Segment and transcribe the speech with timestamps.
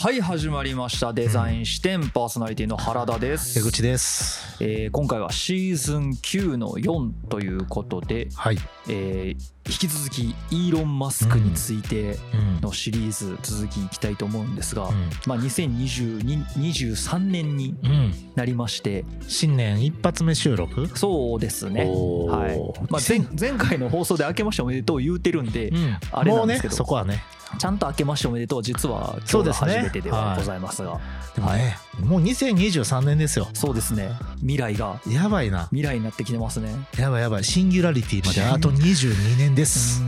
[0.00, 4.56] はい始まりましたデザイン視点、パーソナリティの原田です江口です。
[4.62, 8.58] えー今回はシーズン9の4ということで、はい。
[8.88, 12.60] えー引き続きイーロン・マスクについてうん。
[12.62, 18.14] のシリーズ続きいきたいと思うんですが、うんまあ、2023年にうん。
[18.36, 20.96] なりまして新年一発目収録？
[20.96, 25.98] そうですねはいまあ、前前回の放送で明けましておめでとう言うてるんで、うん。
[26.12, 27.24] あれなんねですけどそこはね。
[27.58, 31.00] ちゃんと明けましておめでとう実は今日が初めてではございますが
[31.34, 33.48] でもね、もう2023年ですよ。
[33.54, 35.66] そうですね未来がやばいな。
[35.66, 37.44] 未来になってきてますねやばいやばい。
[37.44, 40.02] シンギュラリティまであと22年でうす。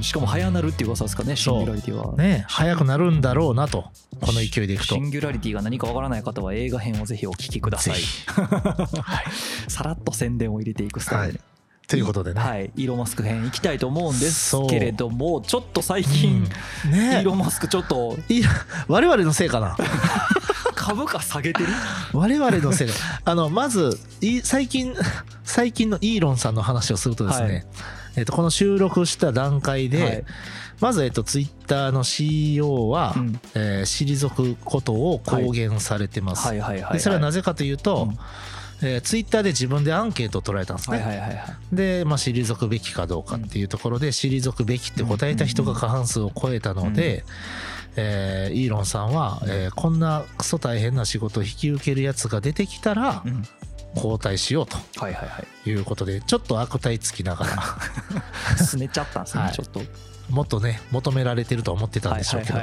[0.00, 3.90] しかも早なるっていう噂ですかねシンギュラリティはね、早くなるんだろうなと。
[4.20, 5.00] この勢いでいくとシ。
[5.00, 8.24] ンギュラリティが何かわからない方は映画編をぜひお聞きくださいぜひ。
[9.68, 11.40] さらっと宣伝を入れていくスタイルで
[11.88, 12.40] ということでね。
[12.40, 18.16] はい、イーロン・マスク編行きたいと思うんですけれどもちょっと最う近、んイねーロン・マスクちょっと
[18.88, 19.74] 我々のせいかな。
[20.76, 21.68] 株価下げてる？
[22.12, 22.88] 我々のせい。
[22.88, 22.94] か
[23.24, 24.94] あのまずい最近
[25.44, 27.66] 最近のイーロンさんの話をするとですね、はい。
[28.16, 30.24] えっとこの収録した段階で、はい。
[30.80, 33.40] まず、えっと、ツイッターの CEO は、うん。
[33.54, 36.46] えー退くことを公言されてます。
[36.46, 36.92] はいはいはいはい。
[36.92, 38.18] でそれはなぜかというと、うん
[38.82, 40.98] えーツイッターで自分でアンケートを取られたんですね。
[40.98, 41.34] はいはいはいは
[41.72, 41.76] い。
[41.76, 47.24] で、まあ、退くべきかどうかっていうところで、退くべきって答えた人が過半数を超えたので、
[47.96, 53.44] えーイーロンさんは、えーこんなクソ大変な仕事を引き受けるやつが出てきたらうん。
[53.96, 54.76] 交代しようと。
[55.00, 55.70] はいはいはい。
[55.70, 58.56] いうことでちょっと悪態つきながら。
[58.64, 59.52] すねちゃったんですね、はい。
[59.52, 59.80] ちょっと
[60.30, 62.58] もっとね求められてると思ってたんでしょうけど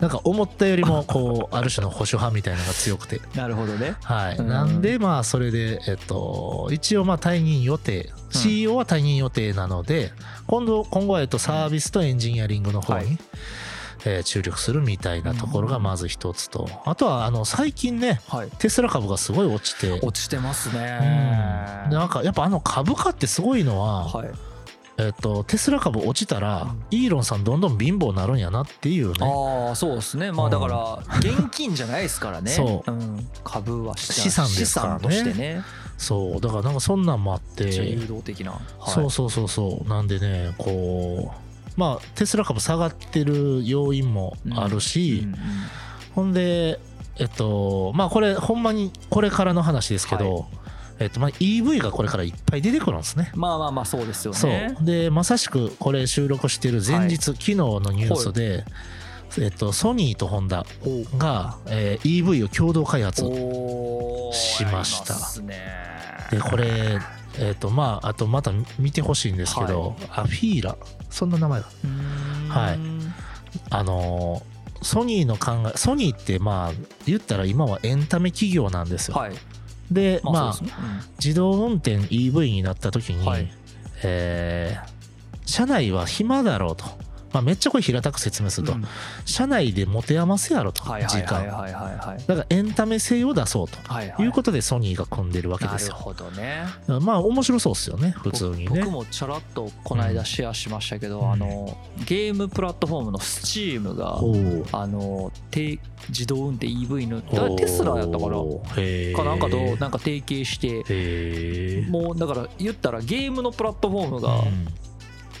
[0.00, 3.16] なんか思ったよりもこうある種の保守派みたいなのが強くて。
[3.16, 3.96] いなるほどね。
[4.02, 4.48] はい、うん。
[4.48, 8.10] なんでまあそれでえっと一応まあ退任予定。
[8.30, 10.12] CEO は退任予定なので
[10.46, 13.18] 今度今後はえっとサービスとエンジニアリングの方に、はい。
[14.04, 16.68] えー注力するみたいなところがまず一つと。
[16.84, 18.50] あとはあの最近ねはい。
[18.58, 19.98] テスラ株がすごい落ちて。
[20.00, 21.84] 落ちてますね。
[21.84, 21.90] うん。
[21.90, 24.30] でなんかやっぱあの株価ってすごいのは、はい
[24.98, 26.84] えっとテスラ株落ちたら、うん。
[26.90, 29.18] イーロンさんどんどん貧乏になるんやなっていうね。
[29.20, 30.32] ああそうですね。
[30.32, 30.52] まあうん。
[30.52, 32.50] だから現金じゃないですからね。
[32.50, 32.90] そう。
[32.90, 35.10] ん、株は資資産ですからね。
[35.10, 35.62] 資産としてね。
[35.96, 36.40] そう。
[36.40, 37.64] だからなんかそんなんもあって。
[37.64, 38.90] 誘導的な、はい。
[38.90, 39.88] そうそうそうそう。
[39.88, 45.32] なんでねこうまあテスラ株下がってる要因もあるし、うん。
[45.32, 45.38] うん
[46.14, 46.80] ほんで
[47.18, 50.48] えっとまあこれほんまにこれからの話ですけど、
[51.00, 53.30] えっとまあ EV がこれからいっぱい出てくるんですね。
[53.34, 54.50] まあまあまあそうですよそう。
[54.50, 58.64] ねでまさしくこれ収録してる前日、昨日のニュースで、
[59.38, 60.66] えっと、ソニーとホンダ
[61.16, 63.22] が、えー EV を共同開発
[64.32, 65.14] しました。
[66.30, 66.98] でこれ
[67.38, 70.76] えっとまああとまた見てほしいんですけど、アフィーラ。
[71.10, 71.66] そんな名前だ。
[72.48, 72.78] はい。
[73.70, 76.72] あのーソニーの考えソニーってまあ
[77.04, 79.32] 言ったら今はエンタメ企業なんですよ、はい
[79.90, 80.70] でまあ、まあね。
[81.18, 83.50] 自動運転 EV になった時に、はい。
[84.02, 84.98] えー
[85.48, 86.84] 車内は暇だろうと、
[87.32, 88.84] まあ、めっちゃこれ平たく説明すると、うん。
[89.24, 91.38] 車内で持て余すやろと、はいはい時間。
[91.38, 92.24] はいはいはいはい。
[92.26, 94.24] だからエンタメ性を出そうとはいはい。
[94.24, 96.64] いうことでソニーが組んでるわけですよ、なるほどね。
[97.00, 98.80] まあ面白そうですよね普通にね。
[98.80, 101.32] 僕もちゃらっとこの間シェアしましたけど、うん。
[101.32, 105.78] あのゲームプラットフォームの Steam がおーあの低
[106.08, 108.38] 自動運転 EV のだテスラやったかな？
[108.38, 109.16] おーへー。
[109.16, 114.68] かなんかとなんか提携してもうだから言ったらゲームのプラットフォームがうん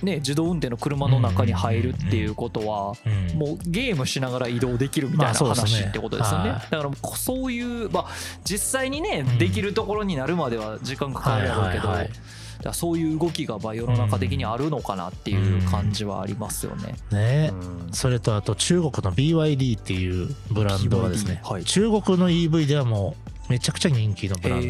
[0.02, 6.50] ね自動運転の車の中に入るっていうことはうんもうゲームしながら移動できるみたいな話ってことですよね。
[6.50, 6.60] はい。
[6.70, 8.06] だからこそういうまあ
[8.44, 9.38] 実際にねうん。
[9.38, 16.94] できるところになるまでは時間かかるやろうけどそういう動きがまあ世の中的にあるのかなっていう感じはありますよね。
[17.12, 17.50] ね。
[17.52, 17.92] うん。
[17.92, 21.64] それとあと中国の BYD っていうブランドはですね、はい。
[21.64, 23.16] 中国の EV ではも
[23.48, 24.60] うめちゃくちゃ人気のブラン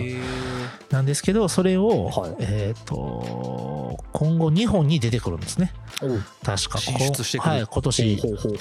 [0.90, 2.36] ドなんですけどそれを、はい。
[2.40, 3.67] えっ、と
[4.18, 5.72] 今後日本に出てくるんですね。
[6.42, 6.80] 確か。
[7.40, 8.16] はい今年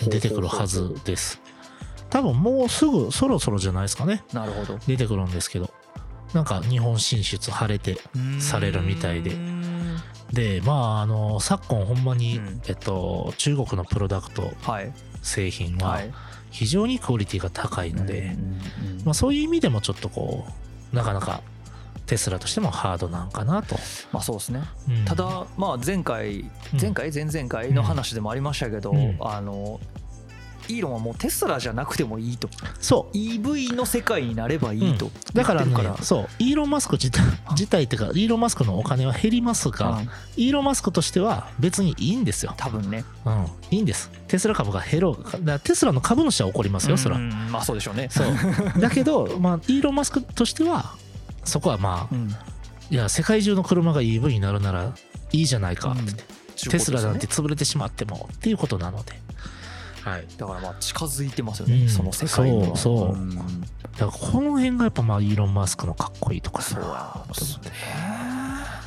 [0.07, 1.41] 出てくるはずです。
[2.11, 4.23] 多分もうすぐそろそろじゃないですかね。
[4.33, 4.77] なるほど。
[4.85, 5.73] 出てくるんですけど。
[6.31, 7.97] なんか日本進出晴れて
[8.39, 9.31] されるみたいで。
[9.31, 9.97] うん。
[10.31, 12.61] でまああの昨今ほんまに、うん。
[12.67, 14.93] えっと中国のプロダクトはい。
[15.23, 15.89] 製品は。
[15.89, 16.13] はい。
[16.51, 18.37] 非常にクオリティが高いので、
[18.99, 19.05] うん。
[19.05, 20.45] まあ、そういう意味でもちょっとこ
[20.93, 21.41] うなかなか
[22.07, 23.75] テスラとしてもハードなんかなと、
[24.11, 24.63] まあそうですね。
[24.89, 25.05] うん。
[25.05, 26.47] ただまあ前回うん。
[26.81, 29.17] 前回前々回の話でもありましたけど、うん。
[29.21, 29.79] あの
[30.69, 32.49] イーロンはもうテスラじゃなくてもいいと。
[32.79, 33.17] そう。
[33.17, 36.27] EV の世界になればいいと、だからね言ってるそう。
[36.39, 40.09] イーロン・マスク自体自体っていうかイーロン・マスクのお金は減りますが、うん。
[40.37, 43.05] イーロン・マスクとしては別にいいんですよ、多分ね。
[43.25, 44.09] うん、いいんです。
[44.27, 45.59] テスラ株が減ろう。
[45.59, 47.29] テスラの株主は怒りますよそらうん。
[47.51, 48.09] まあそうでしょうね。
[48.11, 48.27] そう。
[48.79, 50.95] だけど、まあ、イーロン・マスクとしては
[51.47, 52.29] そこはまあうん。
[52.89, 54.93] いや世界中の車が EV になるなら
[55.33, 56.03] いいじゃないかって。
[56.03, 59.13] 言って、テスラなんて潰れてしまってもっていうことなので、
[60.03, 61.89] はい、だからまあ近づいてますよね、うん。
[61.89, 62.75] その世界には。
[62.75, 63.15] そうそう。
[63.15, 63.35] ん。
[63.35, 63.65] だか
[63.99, 67.33] らこの辺がやっぱまあイーロン・マスクのかっこいいところそうやだな。
[67.33, 67.75] と思ってね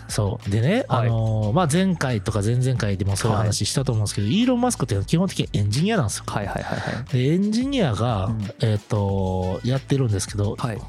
[0.08, 0.50] そう。
[0.50, 1.08] でね、はい。
[1.08, 6.24] あのーまあ、前回とか前々回でもそういう話したと思うんですけど、イーロン・マスクっていうのは基本的にエンジニアなんですよ。
[6.26, 7.12] はいはいはいはい。
[7.12, 8.42] でエンジニアが、うん。
[8.60, 10.80] えっ、とやってるんですけど、はい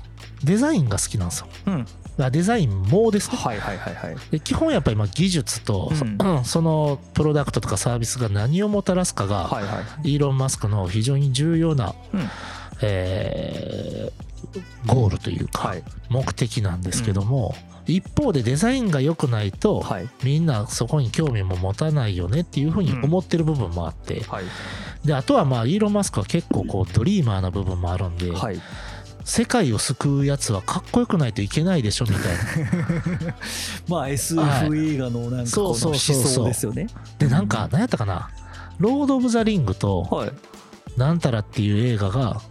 [0.43, 1.47] デザインが好きなんですよ。
[1.67, 1.85] うん。
[2.31, 3.37] デザインもですね。
[3.37, 4.15] はいはいはいはい。
[4.31, 12.29] で基本やっぱりまあ技術と、そうんそのプロダクトとかサービスが何をもたらすかが、はいはいイーロン・マスクの非常に重要な、うん。
[12.81, 14.31] えー
[14.85, 15.83] ゴールというか、はい。
[16.09, 17.55] 目的なんですけども、
[17.85, 20.09] 一方でデザインが良くないと、はい。
[20.23, 24.45] みんなそこに興味も持たないよねっていうふうに思ってる部分もあって、はい。
[25.05, 28.61] であとはまあイーロン・マスクは結構こうドリーマーな部分もあるんで、はい
[29.23, 32.21] 世界を救うやつはかっこよくないといけないでしょみたい
[33.25, 33.35] な。
[33.87, 36.87] まあ SF 映画のなんかこの思想ですよね。
[37.19, 38.29] でなんか何やったかな
[38.79, 40.31] 「ロード・オブ・ザ・リング」とはい
[40.97, 42.41] 「なんたら」っていう映画が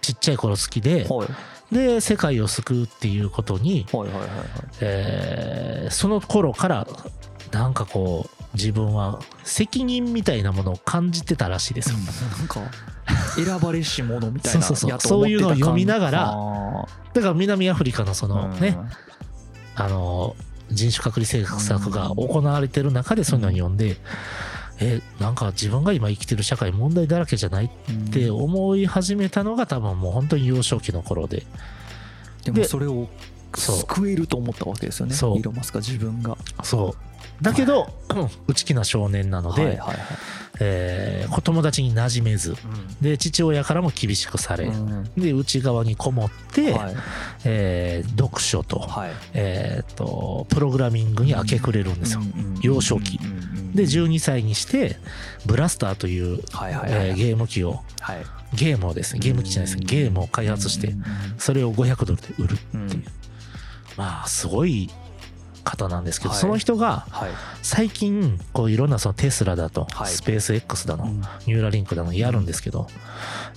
[0.00, 1.28] ちっちゃい頃好きではい。
[1.74, 3.86] で世界を救うっていうことに、
[5.88, 6.86] その頃から
[7.50, 11.96] なんかこう自分は責任みたいなものを感じてたらしいですよ。
[12.38, 12.60] なんか
[13.36, 18.76] 選ばれし者みたいなそういうのを読みながらあだから南アフリカのそーのね、
[19.74, 20.36] あの
[20.70, 23.96] 人種隔離政策が行われてる中でそういうのを読んで、
[24.80, 28.06] えなんか自分が今生きてる社会問題だらけじゃないうん。
[28.06, 31.44] って思い始めたのが多分もう本当に幼少期の頃で。
[32.44, 33.08] でもそれを
[33.54, 35.14] 救えると思ったわけですよね。
[35.14, 35.36] イそう。
[35.36, 36.36] ーロン・マスクは自分が。
[36.62, 37.11] そう
[37.42, 37.92] だけど、
[38.46, 39.96] 内気な少年なので、はいはいはい。
[40.60, 42.54] えー友達に馴染めず
[43.00, 45.04] で父親からも厳しくされ、うん。
[45.16, 46.94] で内側にこもって、はい。
[47.44, 49.10] えー読書と,、はい。
[49.34, 52.20] えーとプログラミングに明け暮れるんですよ。
[52.20, 54.98] うんうん幼少期うんうんうんで12歳にして
[55.46, 57.08] ブラスターという、はいはいはい。
[57.08, 58.18] えーゲーム機をはい。
[58.54, 61.04] ゲームをですねゲーム機じゃないですねゲームを開発してうん。
[61.38, 63.04] それを500ドルで売るうんうんっていう。
[63.96, 64.90] まあすごい
[65.62, 66.38] 方なんですけど、はい。
[66.38, 67.30] その人がはい。
[67.62, 70.08] 最近こういろんなそのテスラだと、はい。
[70.08, 71.20] スペース X だの、うん。
[71.46, 72.86] ニューラリンクだのやるんですけど、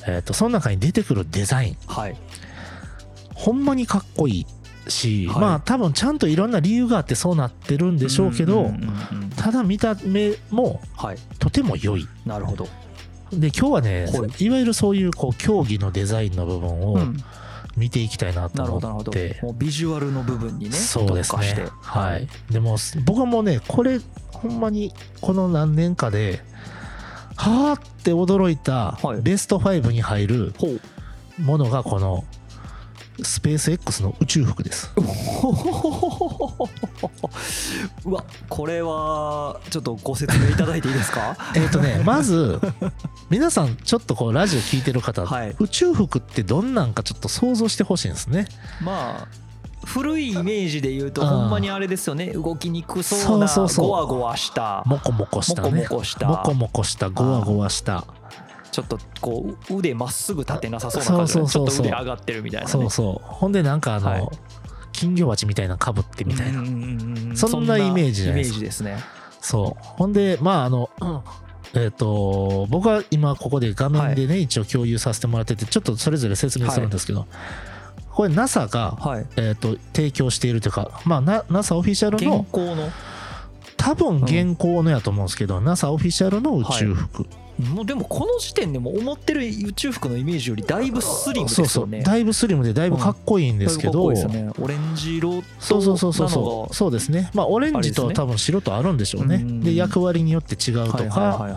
[0.07, 1.77] えー、とその中に出てくるデザイン。
[1.87, 2.15] はい。
[3.33, 4.45] ほんまにかっこい
[4.85, 5.41] いし、はい。
[5.41, 8.71] まあ多分ちゃんといろんな理由があってそうなってるんでしょうけど、
[9.35, 11.17] ただ見た目もはい。
[11.39, 12.07] とても良い。
[12.25, 12.67] なるほど。
[13.31, 17.17] で今日はね、、はいわゆるそういうこう競技のデザインの部分をうん
[17.75, 19.11] 見ていきたいなとなるほどなるほど。
[19.11, 21.67] 思って、もうビジュアルの部分にねそうですね。
[21.81, 22.27] はい。
[22.49, 23.99] でも僕はもうねこれ
[24.31, 26.41] ほんまにこの何年かで
[27.35, 29.21] はあって驚いたはい。
[29.21, 30.53] ベスト5に入る
[31.39, 32.23] ものがこの
[33.23, 34.91] スペース X の宇宙服です。
[38.05, 41.35] うわこれはちょっとご説明いただいていいですか？
[41.55, 42.59] えっ、とねまず
[43.29, 48.47] 皆さんちょっとこうラジオ聞いてる方、はい宇宙服ってどんなんかちょっと想像してほしいんですね。
[48.81, 49.27] まあ
[49.85, 55.69] 古いイメージで言うとうんほんまにあれですよね動きにくそうなそうそうそうゴワゴワしたモコモコしたね。
[55.69, 58.03] モコモコしたモコモコしたゴワゴワした。
[58.71, 62.71] ちょっとこう腕まっすぐ立てなさそうな感じでちょっと腕上がってるみたいなね。
[62.71, 63.25] そうそう。
[63.25, 64.27] ほんでなんかあの、はい。
[64.91, 66.59] 金魚鉢みたいなかぶってみたいな。
[66.59, 68.57] うんうんうんうんそんなイメージじゃないですか。
[68.57, 68.97] イメージですね。
[69.41, 69.83] そう。
[69.83, 70.89] ほんで、まあ、あの、
[71.73, 77.27] えっ、と、僕は今ここで画面でね、一応共有させてもらってて、ちょっとそれぞれ説明するんですけど、
[78.11, 79.25] これ NASA が、はい。
[79.35, 82.89] えっ、と、提供しているというか、まあ、な NASA オフィシャル現の、行の？
[83.75, 87.27] 多分現行のやと思うんですけど、NASA オフィシャルの宇宙服。
[87.59, 91.83] もうでもこの時点でも思ってる宇宙服のイメージよりだいぶスリムですそうそう。
[91.83, 96.13] よねだいぶスリムでだいぶかっこいいんですけど、だいぶかっこいいですよねオレンジ色とそうそうそう。
[96.13, 96.91] そうそうそう。
[96.91, 97.29] ですね。
[97.33, 99.37] まあオレンジと多分白とあるんでしょうね。
[99.37, 99.61] うん。
[99.61, 101.47] で役割によって違うとか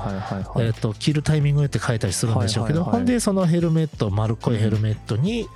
[0.59, 5.49] えー、と着るタイミングによって変えたりするんでしょうけど、ほんでそのヘルメット丸っこいヘルメットに、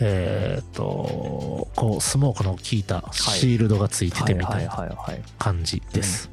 [0.00, 5.22] えっ、とこうスモークの効いたシールドがついててみたいなはいはいはい。
[5.38, 6.30] 感じです。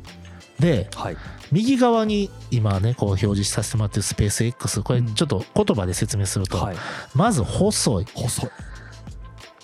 [0.62, 1.18] ではい。
[1.52, 6.78] 右側に今ねこう表示させてもらってるスペース X これうんちょっと言葉で説明すると、はい。
[7.14, 8.06] まず細い。
[8.14, 8.50] 細い。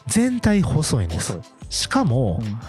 [0.08, 1.40] 全体細いんです。
[1.70, 2.60] しかも、うん。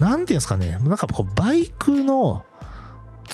[0.00, 2.44] なんていうんですかねなんかこうバイクの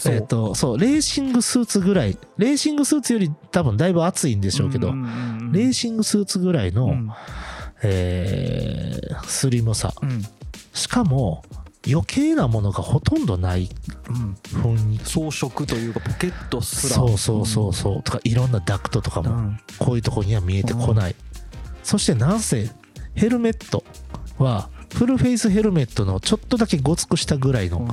[0.06, 7.10] えっ、とそうレーシングスーツぐらいレーシングスーツより多分だいぶ厚いんでしょうけど、レーシングスーツぐらいの、うん。
[7.82, 9.92] えースリムさ。
[10.02, 10.22] うん。
[10.72, 11.42] しかも
[11.88, 13.70] 余計なものがほとんどない
[14.08, 14.36] うん。
[14.60, 15.04] 雰囲気。
[15.04, 16.94] 装飾というかポケットすら。
[16.96, 18.02] そうそうそうそう。
[18.02, 19.60] とかいろんなダクトとかもうん。
[19.78, 21.14] こういうとこには見えてこない、
[21.82, 22.70] そしてなんせ
[23.14, 23.84] ヘルメット
[24.38, 27.88] はフルフェイスヘルメットのちょっとだけごつくしたぐらいの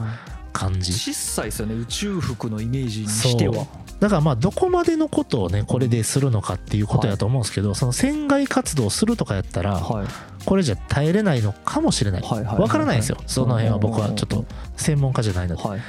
[0.56, 3.68] 感じ、小さいですよね宇宙服のイメージにしては。
[4.00, 10.08] だからまあどこまでのことをねこれでするのかっていうことやと思うんですけど、その船外活動するとかやったらはい。
[10.46, 12.22] これじゃ耐えれないのかもしれない。
[12.22, 13.18] わからないですよ。
[13.26, 14.46] その辺は僕はちょっと
[14.78, 15.64] 専門家じゃないので。
[15.64, 15.82] はい。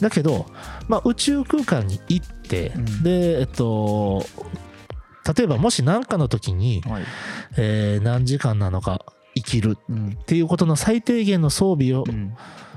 [0.00, 0.46] だけど、
[0.88, 3.02] まあ、宇宙空間に行って、うん。
[3.02, 4.24] でえっと
[5.36, 7.02] 例えばもし何かの時に、はい。
[7.56, 9.04] えー何時間なのか
[9.34, 10.16] 生きるうん。
[10.20, 12.34] っていうことの最低限の装備をうん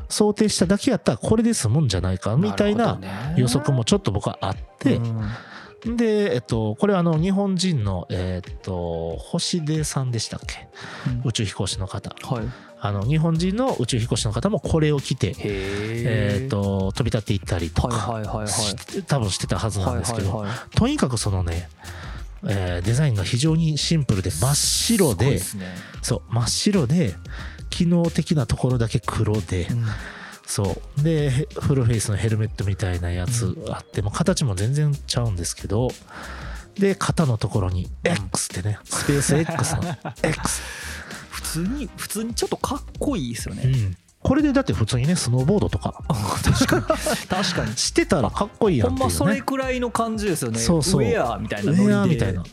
[0.10, 3.00] 想定しただけやったらこれで済むんじゃないかみたいな
[3.36, 5.98] 予測もちょっと僕はあってう、ん。
[5.98, 10.68] で、えっと、これはあの日本人の、えっと、星出さんでしたっけ？
[11.24, 12.16] 宇宙飛行士の方。
[12.26, 12.46] はい。
[12.80, 18.22] あの日本人の宇宙飛行士の方もこれを着て、へええっと飛び立っていったりとか、
[19.08, 20.46] 多分してたはずなんですけど、
[20.76, 21.70] とにかくそのね、
[22.48, 25.66] えーデザインが非常にシンプルで真っ白ですね。
[26.04, 27.16] そう真っ白で
[27.70, 29.86] 機能的なところだけ黒で、うん。
[30.46, 31.04] そう。
[31.04, 35.90] でへフルフェイスのヘルメットみたいなやつあって、もう形も全然ちゃうんですけど
[36.80, 39.82] で肩のところに X ってねスペース X の
[40.24, 40.62] X、
[41.30, 43.64] 普通に普通にちょっとかっこいいですよね。
[43.66, 46.02] うん、これでだって普通にねスノーボードとか
[46.44, 46.86] 確かに。
[47.28, 47.78] 確かに。
[47.78, 49.42] してたらかっこいいやほんまそんっていうね。
[49.42, 50.60] れくらいの感じですよね。
[50.60, 51.02] そうそう。
[51.02, 51.94] ウェアみたいウなノリで。
[51.94, 52.44] ェアみたいな。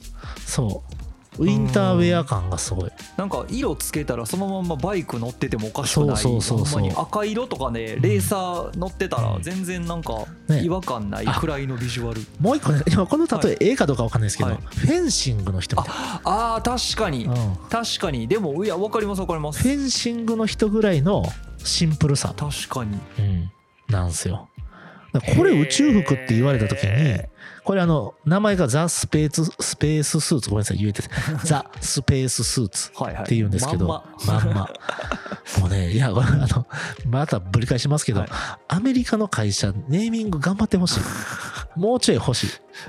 [0.46, 0.93] そう
[1.38, 2.90] ウィンターウェア感がすごい。
[3.16, 6.16] なんか色つけたらそのままバイク乗っててもおかしくない。
[6.16, 10.62] そうそうそう赤色とかねレーサー乗ってたらうん全然なんかね。
[10.64, 14.58] 違和感ないくらいのビジュアル、もう一個ね今この例えええかどうかわかんないですけど、はい。
[14.60, 15.94] フェンシングの人みたい。
[16.24, 17.56] あー確かに、な、うん。
[17.68, 18.28] 確かに。
[18.28, 19.62] でもいや分かります分かります。
[19.62, 21.24] フェンシングの人ぐらいの
[21.58, 22.98] シンプルさ、確かに。
[23.18, 23.50] うん、
[23.88, 24.48] なんですよ。
[25.36, 27.30] これ宇宙服って言われた時にへ
[27.64, 31.08] これあの名前がザ・スペーススペーススーツごめんなさい言えてて
[31.44, 33.22] ザ・スペーススーツはいはい。
[33.24, 34.52] って言うんですけど、ままんま。
[34.52, 34.70] んま。
[35.60, 36.66] もうねいやこれあの
[37.06, 38.28] またぶり返しますけど、はい。
[38.68, 41.00] アメリカの会社ネーミング頑張ってほしい。
[41.76, 42.46] もうちょい欲しい。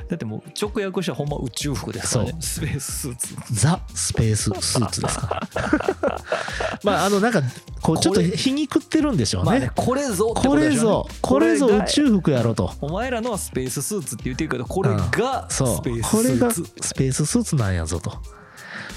[0.10, 2.38] だってもう直訳したらほんま宇宙服ですからね。
[2.40, 3.36] スペーススーツ。
[3.52, 6.20] ザ・スペーススーツですから。
[6.84, 7.42] まああのなんか
[7.82, 12.72] こうちょっと皮肉ってるんでしょうね,、まあねこれぞってこれぞこれぞが宇宙服やろと。
[12.82, 15.84] お前らのはスペーススーツって言ってるけどこれがスそう。
[15.84, 16.64] ペーススこれがーツ。
[16.82, 18.14] スペーススーツなんやぞと。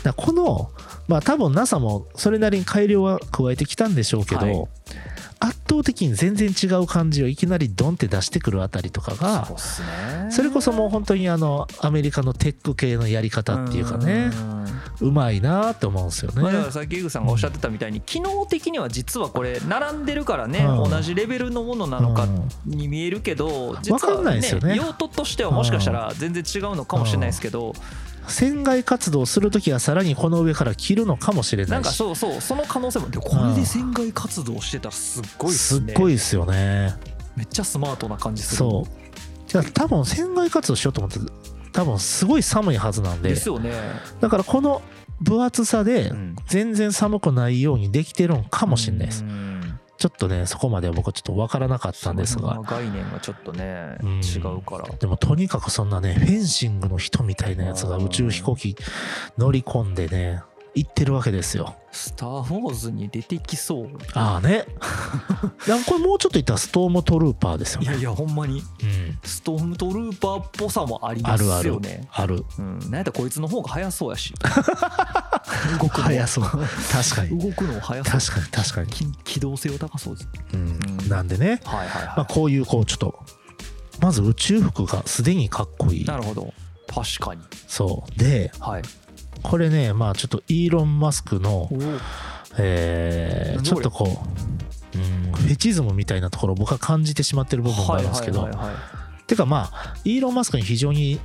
[0.03, 0.71] だこの
[1.09, 4.69] まあ多分 NASA もそれなりに改良は加えてきたんでしょうけど、はい。
[5.41, 9.49] 圧倒的に全然違う感じをいきなりドンって出してくるあたりとかが
[10.31, 14.31] それこそもう本当にあのアメリカのテック系のやり方っていうかね。
[14.53, 14.58] うん
[15.01, 16.43] うまいなって思うんですよね。
[16.43, 20.91] まあ、だからさっき井口さんがおっしゃってたみたいに機能的には実はこれ並んでるからねうん。
[20.91, 22.27] 同じレベルのものなのか
[22.67, 24.71] に見えるけど実わかんないはですよね。
[24.71, 27.75] ね用途としてはもしかしたら全然違うのかもしれないですけど。
[28.27, 36.95] 船外活動するときはさらにこの上から切るのかもしれなないんかしそうそうその可能性もでこれで船外活動してたらすっごいっすっすねごいですよね。
[37.37, 38.57] めっちゃスマートな感じする。
[38.59, 39.49] そう。
[39.49, 41.19] じゃあ多分船外活動しようと思って
[41.73, 43.31] 多分すごい寒いはずなんで。
[43.31, 43.73] ですよね。
[44.21, 44.83] だからこの
[45.21, 46.37] 分厚さでうん。
[46.47, 49.25] 全然寒くないようにできてるんかもしれないです。
[49.25, 49.79] うん。
[49.97, 52.61] ちょっとねそこまでは僕はちょっと分からなかったんですが。
[52.65, 54.21] 概念がちょっとねうん。
[54.21, 54.85] 違うから。
[54.97, 58.77] でもとにかくそんなねフェンシングの人みたいなやつが宇宙飛行機
[59.37, 60.43] 乗り込んでね
[60.79, 61.75] 行ってるわけですよ。
[61.91, 63.89] スター・ウォーズに出てきそう。
[64.15, 64.65] ああね。
[65.67, 67.81] いやこれもうちょっと言ったらストームトルーパーですよ。
[67.81, 68.61] ねいやいやほんまに。
[68.61, 69.19] うん。
[69.25, 71.69] ストームトルーパーっぽさもありますあるある。
[71.71, 72.45] よねある。
[72.59, 74.33] うん、なんやったらこいつの方が速そうやし。
[75.81, 76.05] 動くの。
[76.05, 76.45] 速そう。
[76.45, 77.39] 確かに。
[77.41, 78.21] 動くの速そう。
[78.21, 80.29] 確かに確かに、き機動性は高そうです。
[80.53, 80.79] うん。
[81.01, 81.09] うん。
[81.09, 83.19] なんでね、はいはいはい、まあ、こういうこうちょっと
[84.01, 86.05] まず宇宙服がすでにかっこいい。
[86.05, 86.55] なるほど。
[86.87, 87.43] 確かに。
[87.67, 88.19] そう。
[88.19, 88.83] ではい
[89.43, 91.69] これねまあちょっとイーロン・マスクの
[92.59, 94.23] えー何ちょっとこ
[94.95, 98.49] う、うん、フェチズムみたいなところを僕は感じてしまってる部分があるんですけど、
[99.27, 101.21] てかまあイーロン・マスクに非常に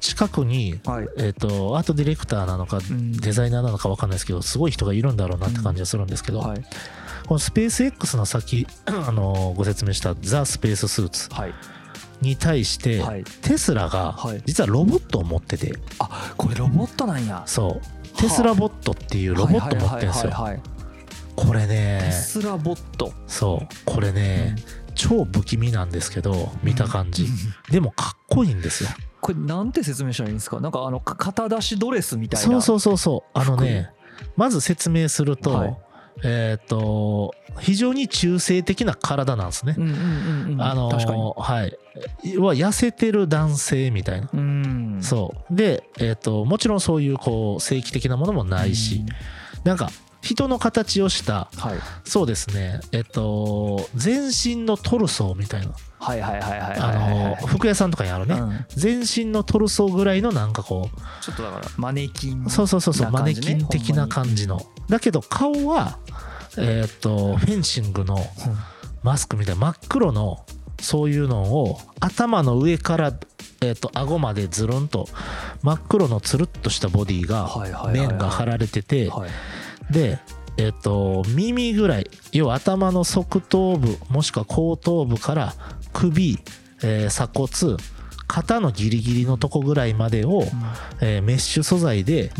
[0.00, 1.04] 近くに、はい。
[1.04, 3.12] はいえー、とアートディレクターなのかん。
[3.12, 6.62] デザイナーなのか分かんないですけどすごい人がいるんだろうなって感じがするんですけど、はい。
[7.26, 11.34] このスペース X の先 あのご説明したザ・スペーススーツ。
[11.34, 11.54] はい
[12.20, 13.24] に対して、はい。
[13.42, 14.42] テスラがはい。
[14.44, 15.74] 実はロボットを持ってて。
[15.98, 17.42] あこれロボットなんや。
[17.46, 18.18] そう。
[18.18, 20.30] テスラボットっていうロボット持ってるんですよ。
[20.32, 20.62] はいはいはいはい
[21.36, 23.12] これテねスラボット。
[23.26, 23.68] そう。
[23.84, 24.56] これね、
[24.94, 27.26] 超不気味なんですけど見た感じ、
[27.70, 28.90] でもかっこいいんですよ。
[29.20, 30.60] これなんて説明したらいいんですか？
[30.60, 32.46] なんかあのか肩出しドレスみたいな。
[32.46, 33.38] そうそうそうそう。
[33.38, 33.90] あのね
[34.34, 35.78] まず説明すると、はい
[36.24, 40.62] えっ、と非常に中性的な体なんですね、うんうんうんうん。
[40.62, 40.88] あの
[41.38, 41.78] はい。
[42.24, 44.98] 要は痩せてる男性みたいな、うん。
[45.02, 45.54] そう。
[45.54, 49.04] でえっ、ともちろんそういうこう正規的なものもないし、
[49.64, 49.90] なんか
[50.22, 51.48] 人の形をした。
[51.54, 51.78] うんはい。
[52.04, 52.80] そうですね。
[52.92, 57.40] えっ、と全身のトルソーみたいなはいはいはいはいはいあはい。
[57.42, 58.64] の服屋さんとかにあるね、うん。
[58.68, 64.60] 全身のトルソーぐらいのなんかこちょっとだからマネキンうそうそうそうそう、マネキン的な感じの。
[64.88, 65.98] だけど顔は
[66.58, 68.18] えーっとフェンシングの
[69.02, 70.44] マスクみたいな真っ黒の
[70.80, 73.12] そういうのを頭の上から
[73.62, 75.08] えーっと顎までずるんと
[75.62, 78.08] 真っ黒のつるっとしたボディがはいはいはいはい。
[78.08, 79.30] 面が張られててはい。
[79.92, 80.18] で
[80.58, 85.54] えっと耳ぐらい要は頭の側頭部もしくは後頭部から
[85.96, 86.38] 首、
[86.82, 87.76] えー鎖骨
[88.28, 90.42] 肩のギリギリのとこぐらいまでを、
[91.00, 92.32] えーメッシュ素材で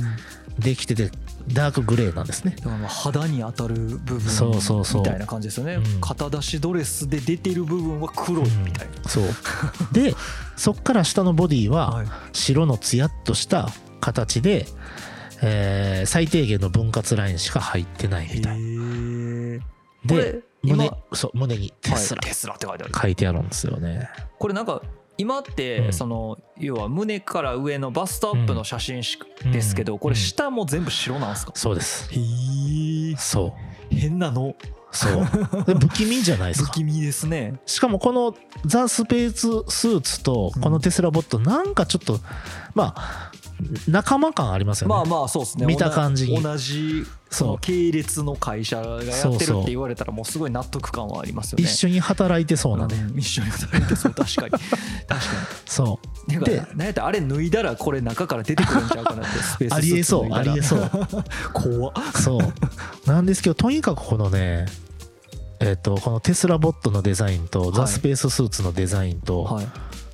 [0.58, 1.10] できてて
[1.48, 2.56] ダークグレーなんですね。
[2.58, 5.02] だからまあ肌に当たる部分そうそうそう。
[5.02, 6.00] みたいな感じですよね、うん。
[6.00, 9.24] 肩出しドレスで出てる部分は黒みたいな、そう。
[9.92, 10.14] で
[10.56, 12.06] そっから下のボディははい。
[12.32, 13.70] 白のツヤっとした
[14.00, 14.66] 形で、
[15.42, 18.58] えー最低限の分割ラインしか入ってないみたい
[20.04, 22.20] で胸そう胸にテスラ。
[22.20, 22.94] はいテスラって書いてある。
[22.94, 24.08] 書いてあるんですよね。
[24.38, 24.82] これなんか
[25.18, 25.92] 今って、うん。
[25.92, 29.02] その要は胸から上のバストアップの写真
[29.52, 29.98] ですけど、うん。
[29.98, 32.12] これ下も全部白なんですか、そうです。
[32.12, 33.54] へえそ
[33.90, 33.94] う。
[33.94, 34.54] 変なの。
[34.90, 35.64] そう。
[35.64, 36.68] で不気味じゃないですか。
[36.72, 37.60] 不気味ですね。
[37.66, 42.20] しかもこのザ・スペーススーツとこのテスラボットなんかちょっと
[42.74, 43.32] まあ
[43.88, 44.94] 仲間感ありますよね。
[44.94, 45.66] まあまあそうですね。
[45.66, 46.42] 見た感じに。
[46.42, 47.48] 同じそそう。
[47.52, 51.64] の系列の会社がやってるって言われたらもうすごい納得感はありますよね。
[51.64, 54.50] 一緒に働いてそうなね、うん一緒に働いてそう確かに。
[55.08, 55.20] 確か
[55.64, 56.30] そう。
[56.30, 60.90] にでてか何やったらあれ脱いだらこれ中から出てくるんちゃうかなってスペースありえそうありえそう。
[61.54, 61.94] 怖っ。
[62.14, 63.10] そう。
[63.10, 64.66] なんですけどとにかくこのね
[65.60, 67.90] えっ、とこのテスラボットのデザインとザ・はい。
[67.90, 69.68] スペーススーツのデザインとはい。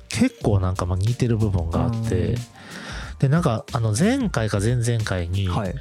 [0.07, 2.37] 結構なんかまあ似てる部分があってうん
[3.23, 5.73] でなんかあの前回か前々回に、はい。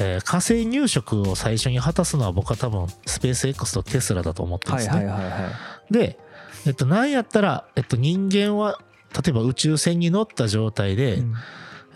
[0.00, 5.04] えー火星入植を最初に果たすのは僕は多分スペース X とテスラだと思ってるんはいですね。
[5.04, 5.50] はいはいは
[5.90, 5.92] い。
[5.92, 6.18] で、
[6.66, 8.78] えっと、なんやったら、えっと、人間は
[9.12, 11.34] 例えば宇宙船に乗った状態で、うん。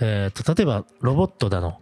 [0.00, 1.78] えっと例えばロボットだの、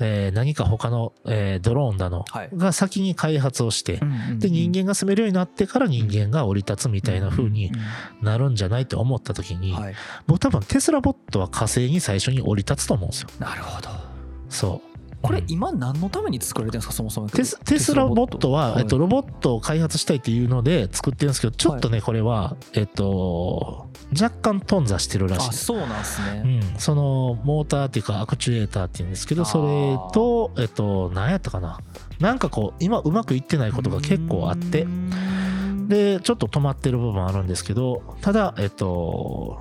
[0.00, 2.50] えー何か他の、えードローンだのはい。
[2.54, 4.00] が先に開発をして、
[4.38, 7.72] で人間が住めるようになってから人間が降り立つみたいな風に
[8.22, 9.94] なるんじゃないと思った時に、はい。
[10.26, 13.28] 僕多分テスラボットは火星に最初に降り立つと思うんですよ。
[13.38, 13.88] なるほど。
[14.48, 15.44] そうこれうん。
[15.48, 17.28] 今何のために作られてるんですかそもそも。
[17.28, 25.48] テステスラボットは、はいえっと、ロボットを開発したいっていうので作ってるんですけどちょっとねこれはえっと若干頓挫してるらしい。
[25.48, 26.62] あそうなんですね。
[26.72, 31.80] うん、そのモーターっていうかアクチュエーターっていうんですけどそれとえっと何やったかな。
[32.20, 34.86] なんかこう今うまくいってないことが結構あって。
[35.88, 39.58] でちょっと止まってる部分あるんですけどただえっと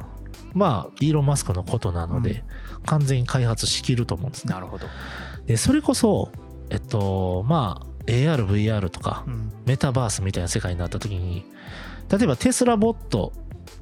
[0.54, 2.44] まあイーロン・マスクのことなので、
[2.86, 4.54] 完全に開発しきると思うんですね。
[4.54, 4.88] なるほど
[5.48, 6.32] でそれこそ
[6.70, 9.52] えっとまあ ARVR とかうん。
[9.66, 11.46] メタバースみたいな世界になった時に
[12.10, 13.34] 例えばテスラボット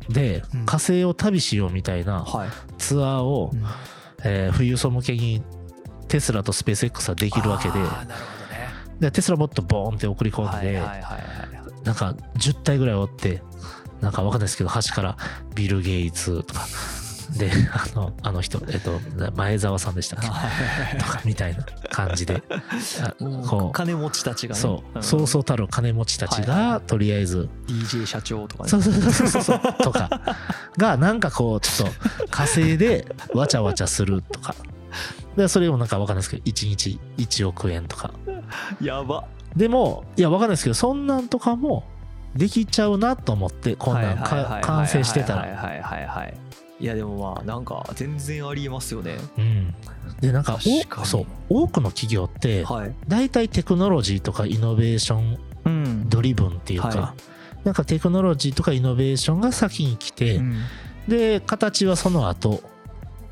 [0.09, 0.65] でうん。
[0.65, 2.49] 火星を旅しようみたいなはい。
[2.77, 3.63] ツアーを、うん。
[4.23, 5.43] えー富裕層向けに
[6.07, 7.75] テスラとスペース X はできるわけで
[8.99, 10.81] でテスラボットボーンって送り込んで、
[11.83, 13.41] なんか10体ぐらいおって
[13.99, 15.17] なんかわかんないですけど端から
[15.53, 16.65] ビル・ゲイツとか
[17.37, 18.99] であのあの人えっと
[19.35, 20.97] 前澤さんでしたっけ？
[20.97, 22.43] とかみたいな感じで。
[23.47, 23.71] こう。
[23.71, 24.61] 金持ちたちがね。
[24.61, 25.03] そう、ん。
[25.03, 26.69] そうそうたる金持ちたちはいはいはい。
[26.73, 28.69] がとりあえず、DJ 社長とかね。
[28.69, 30.09] そうそうそうそうそうとか。
[30.77, 34.55] がなんかこうちょっと火星でわちゃわちゃするとか。
[35.35, 38.11] でそれもなんかわかんないですけど1日1億円とか。
[38.81, 39.25] やば。
[39.55, 41.85] でもいやわかんないですけどそんなんとかも
[42.35, 46.25] できちゃうなと思ってこんなんか完成してたらは
[46.79, 49.17] いはいはいはいはいいやでもまあなんか全然ありえますよね。
[49.37, 49.73] うん。
[50.19, 50.59] でなんか
[51.05, 51.25] そう。
[51.49, 52.95] 多くの企業ってはい。
[53.07, 56.09] 大体テクノロジーとかイノベーションうん。
[56.09, 57.13] ドリブンっていうか、は
[57.63, 60.63] なんかテクノロジーとかイノベーションが先に来て、うん。
[61.07, 62.61] で形はその後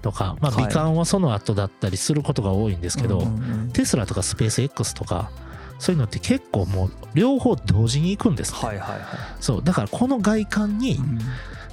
[0.02, 0.68] とか、まあ、はい。
[0.68, 3.70] 美観はその後だったりすることが多いんですけど、うんうんうん。
[3.74, 5.32] テスラとかスペース X とか
[5.80, 9.00] そういうのって結構もう両方同時に行くんです、はいはいはい。
[9.42, 9.64] そう。
[9.64, 10.98] だからこの外観に、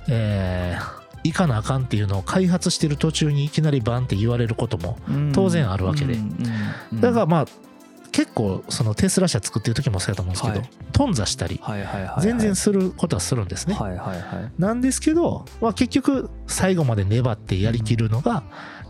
[0.09, 5.33] えー行かなあかんっていうのを開発してる途中にいきなりバンって言われることもうん。
[5.33, 6.17] 当然あるわけで。
[6.95, 7.47] だからまあ
[8.13, 10.71] 結構そのテスラ車作ってる時もそうやと思うんですけど、はい。
[10.93, 11.61] 頓挫したり
[12.21, 13.77] 全然することはするんですね。
[14.59, 18.43] なんですけど、まあ、結局最後まで粘ってやりきるのが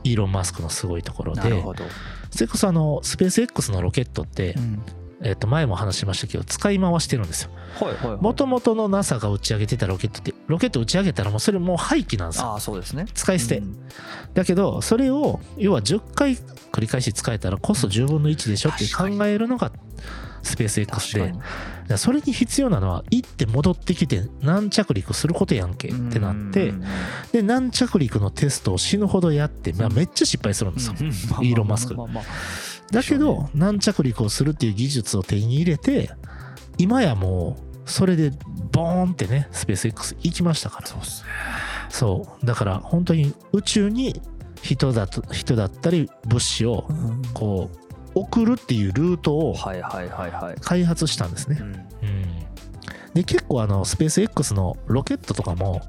[0.04, 1.84] イーロン・マスクのすごいところでなるほど、
[2.30, 4.82] それこそあのスペース X のロケットって、うん
[5.22, 7.50] えっと前も話しましたけど使い回してるんですよ。
[7.78, 8.20] はいはいはい。
[8.20, 12.46] もともとの NASA が打ち上げてたロケットってロケット打ち上げたらもうそれもう廃棄なんですよ。
[12.48, 13.06] ああそうですね。
[13.12, 13.76] 使い捨て、うん。
[14.34, 19.72] だけどそれを要は10回繰り返し使えたらコスト10分の1でしょって考えるのが
[20.42, 21.34] スペース X で。
[21.96, 26.84] それに必要なのは行って戻ってきて軟着陸することやんけってなってうん。
[27.32, 30.94] で軟着陸のテストを死ぬほどやって、まあ、めっちゃ失敗するんですよ。
[31.00, 31.08] うん。
[31.08, 32.24] イーロンマスクまあまあまあ
[32.90, 36.10] だけど軟着陸をするっていう技術を手に入れて
[36.78, 38.30] 今やもうそれで
[38.72, 40.86] ボーンってねスペース X 行きましたから。
[40.86, 41.28] そうっすね。
[41.88, 42.46] そう。
[42.46, 44.20] だから本当に宇宙に
[44.62, 46.86] 人だと人だったり物資を
[47.34, 49.54] こう送るっていうルートを
[50.60, 51.58] 開発したんですね。
[51.60, 51.66] うん。
[51.66, 51.86] うん、
[53.14, 55.80] で結構あのスペース X のロケットとかも、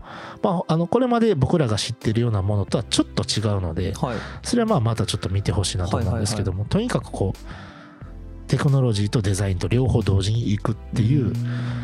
[0.41, 4.17] まあ、あのこれまで僕らが知ってるようなものとはちょっと違うのではい。
[4.43, 11.81] それはまあまたちょっと見てほしいなと思うんですけども、とにかくこうテクノロジーとデザインと両方同時に行くっていうーん。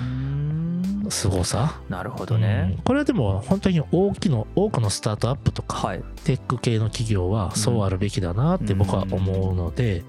[1.09, 2.73] 凄さ、なるほどね。
[2.77, 2.83] うん。
[2.83, 6.03] これはでも本当に大きの多くのスタートアップとか、はい。
[6.25, 10.03] テック系の企業はそうあるべきだなって僕は思うので、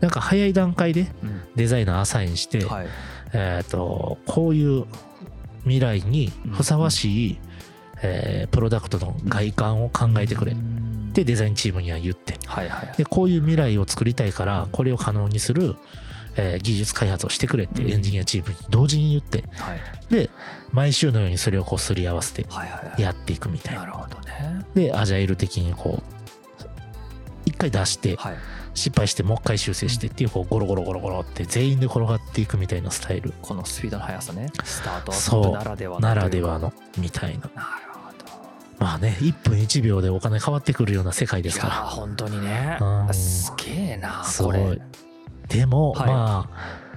[0.00, 1.42] なんか早い段階でうん。
[1.54, 2.86] デザイナーアサインして、はい
[3.32, 4.84] えー、とこういう
[5.62, 7.38] 未来にふさわしい、
[8.02, 11.10] えープロダクトの外観を考えてくれっうん。
[11.12, 12.38] てデザインチームには言って。
[12.46, 12.96] はいはいはい。
[12.96, 15.76] でこういう未来を作りたいからこれを可能にする、
[16.36, 17.90] えー技術開発をしてくれってうん。
[17.90, 19.44] エンジニアチームに同時に言って。
[19.56, 19.80] はい。
[20.10, 20.30] で
[20.72, 23.02] 毎週のようにそれをこうすり合わせてはいはいはい。
[23.02, 23.80] やっていくみたいな。
[23.80, 24.64] なるほどね。
[24.74, 26.02] でアジャイル的にこう
[27.46, 28.34] 一回出してはい
[28.74, 33.32] 失敗してもう一回修正してっていうこうゴロゴロゴロゴロって全員で転がっていくみたいなスタイル。
[33.42, 34.50] このスピードの速さね。
[34.64, 35.44] スタートアッそう。
[35.44, 37.48] プならではのならではのみたいな。
[37.48, 38.24] かなるほど。
[38.78, 42.78] まあね1分1秒でお金変わってくるような世界ですいやーか本当にね。
[42.80, 43.14] うん。
[43.14, 44.60] すげえなこれ。
[44.74, 44.80] い
[45.48, 46.06] でも、はい。
[46.08, 46.90] まあ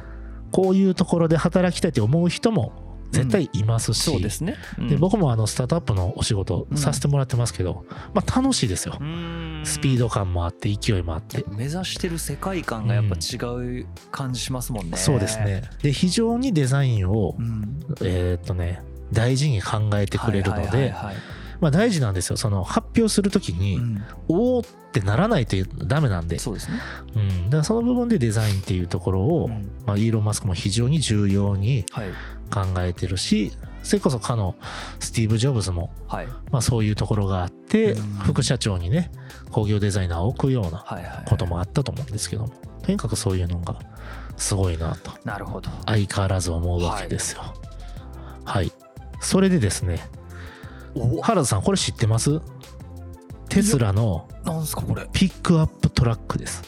[0.51, 2.73] こういうところで働きたいって思う人も
[3.13, 4.55] 絶対いますし、そうですね。
[4.77, 4.89] うん。
[4.89, 8.95] で僕もあのスタートアップのお仕事させてもらってますけど、まあ楽しいですよ。
[9.63, 11.45] スピード感もあって勢いもあって。
[11.49, 13.37] 目指してる世界観がやっぱ違
[13.81, 14.97] う感じしますもんね。
[14.97, 15.63] そうですね。
[15.81, 17.79] で非常にデザインをうん。
[18.01, 21.15] えーっとね大事に考えてくれるのはいはいではいはい
[21.63, 22.35] まあ大事なんですよ。
[22.35, 24.03] その発表するときに、うん。
[24.27, 26.79] おーってならないとダメなんで、そうですね。
[27.15, 29.71] うん、だからその部分でデザインっていうところを、うん。
[29.85, 32.07] まあ、イーロン・マスクも非常に重要にはい。
[32.53, 34.55] 考えてるしそれこそかの
[34.99, 36.27] スティーブ・ジョブズも、はい。
[36.51, 38.01] まあ、そういうところがあって、うん。
[38.19, 39.11] 副社長にね
[39.51, 43.79] 工業デザイナーを置くようなはいはいこともあったと思うんですけどもとにかくそういうのが
[44.37, 45.11] すごいなと。
[45.23, 45.71] なるほど。
[45.85, 47.41] 相変わらず思うわけですよ。
[48.45, 48.71] はい、
[49.21, 50.22] それでですねお
[51.21, 52.41] 原田さんこれ知ってます？
[53.49, 55.07] テスラのなんすかこれ。
[55.11, 56.61] ピックアップトラックです。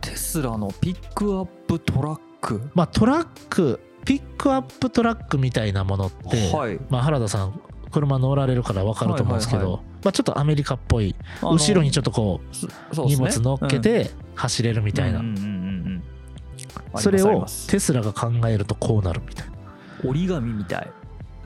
[0.00, 2.70] テスラのピックアップトラック？
[2.74, 6.78] まあトラックピックアップトラックみたいなものって、はい。
[6.90, 16.02] まあ、原田さん車乗られるから分かると思うんですけど、はいはいまあ、ちょっとアメリカっぽい後ろにちょっとこう荷物乗っけて走れるみたいな、うんうんうんうんうん
[16.98, 19.52] それをテスラが考えるとこうなるみたいな。
[20.08, 20.92] 折り紙みたい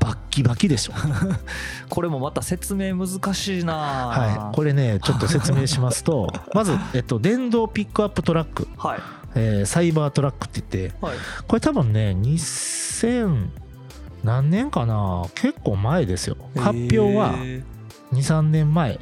[0.00, 0.92] バッキバキでしょ。
[1.88, 3.74] これもまた説明難しいな。
[3.74, 4.56] はい。
[4.56, 9.00] これねちょっと説明しますと まず、えっと、電動ピックアップトラック、はい。
[9.36, 11.16] えーサイバートラックって言ってはい。
[11.46, 13.48] これ多分ね2000
[14.24, 15.24] 何年かな。
[15.34, 16.36] 結構前ですよ。
[16.56, 17.62] 発表はへ
[18.12, 18.98] 23年前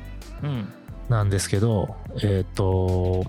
[1.09, 3.25] なんですけどえっ、と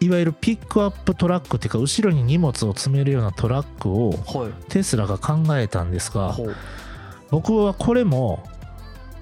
[0.00, 4.52] いわゆるピックアップトラックっていうか後ろに荷物を積めるようなトラックをはい。
[4.68, 6.54] テスラが考えたんですがほう。
[7.30, 8.44] 僕はこれも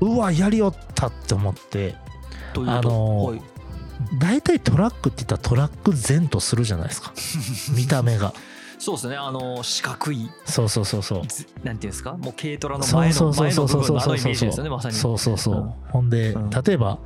[0.00, 1.94] うわやりよったって思って
[2.54, 3.42] あのーはい。
[4.20, 7.12] 大体トラックって言ったらトラック前とするじゃないですか。
[7.74, 8.34] 見た目が。
[8.78, 9.16] そうですね。
[9.16, 11.26] あの四角いそうそうそうそう。
[11.26, 12.12] ずなんていうんですか？
[12.12, 13.78] もう軽トラのそう前のそうそう前の部そう。
[13.78, 14.94] そうそう分のあのイメージですよねまさに。
[14.94, 16.50] そうそうそう、うんほんで、うん。
[16.50, 16.98] 例えば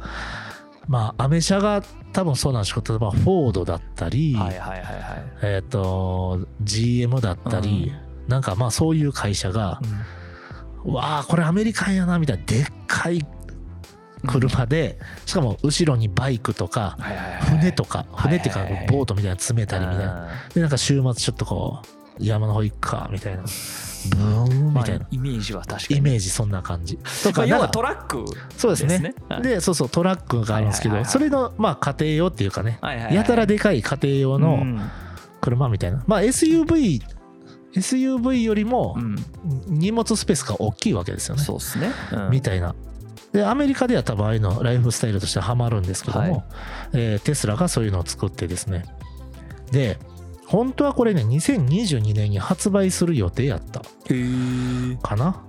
[0.88, 1.80] まあアメ車が
[2.12, 5.24] 多分そうなんですけど例えばフォードだったり、はいはいはいはい。
[5.42, 7.92] えっ、と GM だったり、
[8.28, 9.80] なんかまあそういう会社が、
[10.84, 13.24] わあこれアメリカンやなみたいなでっかい
[14.26, 20.28] 車で、しかも後ろにバイクとかはいはいはい船とか船っていうかボートみたいなの詰めたりみたいな。
[20.54, 23.42] でなんか週末ちょっとこう山の方行くかみたいな。
[23.42, 24.98] ブーンみたいな。
[25.00, 25.96] まあイメージは確かに。
[25.98, 26.96] イメージそんな感じ。
[26.96, 28.24] とまあ要はトラック
[28.56, 29.14] そうですね。
[29.28, 29.42] はい。
[29.42, 31.30] でそうそうトラックがあるんですけはいはいはいはい。
[31.30, 32.78] どそれのまあ家庭用っていうかね。
[32.80, 34.90] はいはいはいやたらでかい家庭用うのん。
[35.40, 36.02] 車みたいな。
[36.06, 37.02] まあ SUV
[37.74, 39.16] SUV よりもうん。
[39.66, 41.42] 荷物スペースが大きいわけですよね。
[41.42, 41.90] そうっすね。
[42.12, 42.30] うん。
[42.30, 42.74] みたいな。
[43.32, 46.44] でアメリカでは多分ああいうのライフスタイルとしてハマるんですけども、はい。
[46.94, 48.84] えーテスラがそういうのを作ってですね。
[49.70, 49.98] で
[50.50, 53.82] 本当はこれね2022年に発売する予定やった。
[55.02, 55.44] かな？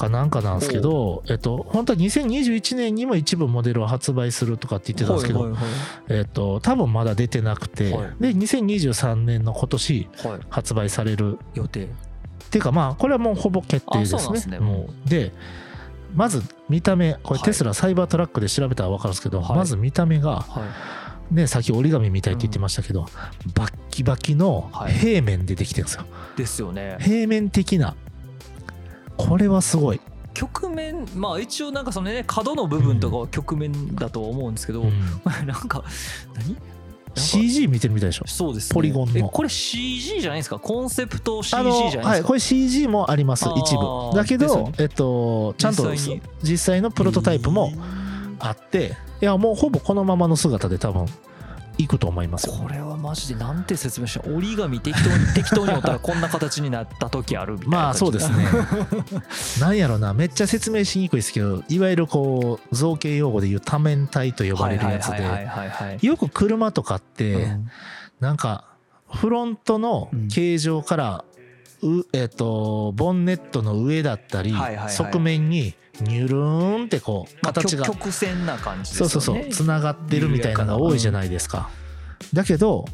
[0.00, 5.60] かなんかなんですけど、えっと、本当は2021年にも一部モデルを発売するとかって言ってたんですけど、はいはい
[6.08, 8.14] えっと、多分まだ出てなくて、はい。
[8.18, 10.32] で2023年の今年はい。
[10.32, 11.84] はい発売される予定。
[11.84, 11.88] っ
[12.50, 14.32] ていうかまあこれはもうほぼ決定ですね。
[14.32, 14.58] ですね。
[14.58, 15.08] もう。
[15.08, 15.32] で
[16.14, 17.44] まず見た目これはい。
[17.44, 19.56] テスラサイバートラックで調べたら分かるんですけど、はい。
[19.58, 20.99] まず見た目がはい
[21.30, 23.06] ねさっき折り紙みたいって言ってましたけど、
[23.54, 24.92] バッキバキのはい。
[24.92, 26.04] 平面でできてるんですよ。
[26.36, 26.96] ですよね。
[27.00, 27.94] 平面的な。
[29.16, 30.00] これはすごい。
[30.32, 34.92] 曲面まあ一応なんかそのね角の部分とかは曲面だと思うんですけど、うん。
[35.46, 35.84] なんか
[36.34, 36.56] 何
[37.16, 38.24] ？CG 見てるみたいでしょ。
[38.26, 39.18] そうです、ね、ポリゴンの。
[39.18, 40.58] えこれ CG じゃないですか？
[40.58, 44.16] コンセプト CG じゃないですか、はい、これ CG もあります一部。
[44.16, 44.72] だけど、ね。
[44.78, 46.22] えっとちゃんと実際に。
[46.42, 47.72] 実際のプロトタイプも
[48.40, 51.06] あっていやもうほぼこのままの姿で多分
[51.78, 52.52] いくと思いますよ。
[52.52, 58.46] これはマジでなんて説明した折り紙適当に 適当に折ったらこんな形になった時あるみたいなまあそうですね。
[59.60, 67.70] なんやろなめっちゃ説明しにくいですけどいわゆるこう造形用語でいう多面体と呼ばれるやつでよく車とかってうん。
[68.20, 68.64] なんか
[69.10, 71.24] フロントの形状から
[71.82, 74.54] うえっとボンネットの上だったり
[74.88, 77.84] 側面にニュルーンってこうまあ形が。
[77.84, 79.10] 曲曲線な感じですよね。
[79.10, 79.48] そうそうそう。
[79.50, 79.80] つな。
[79.80, 81.70] がってるみたいなのが多いじゃないですか。
[82.34, 82.84] だけど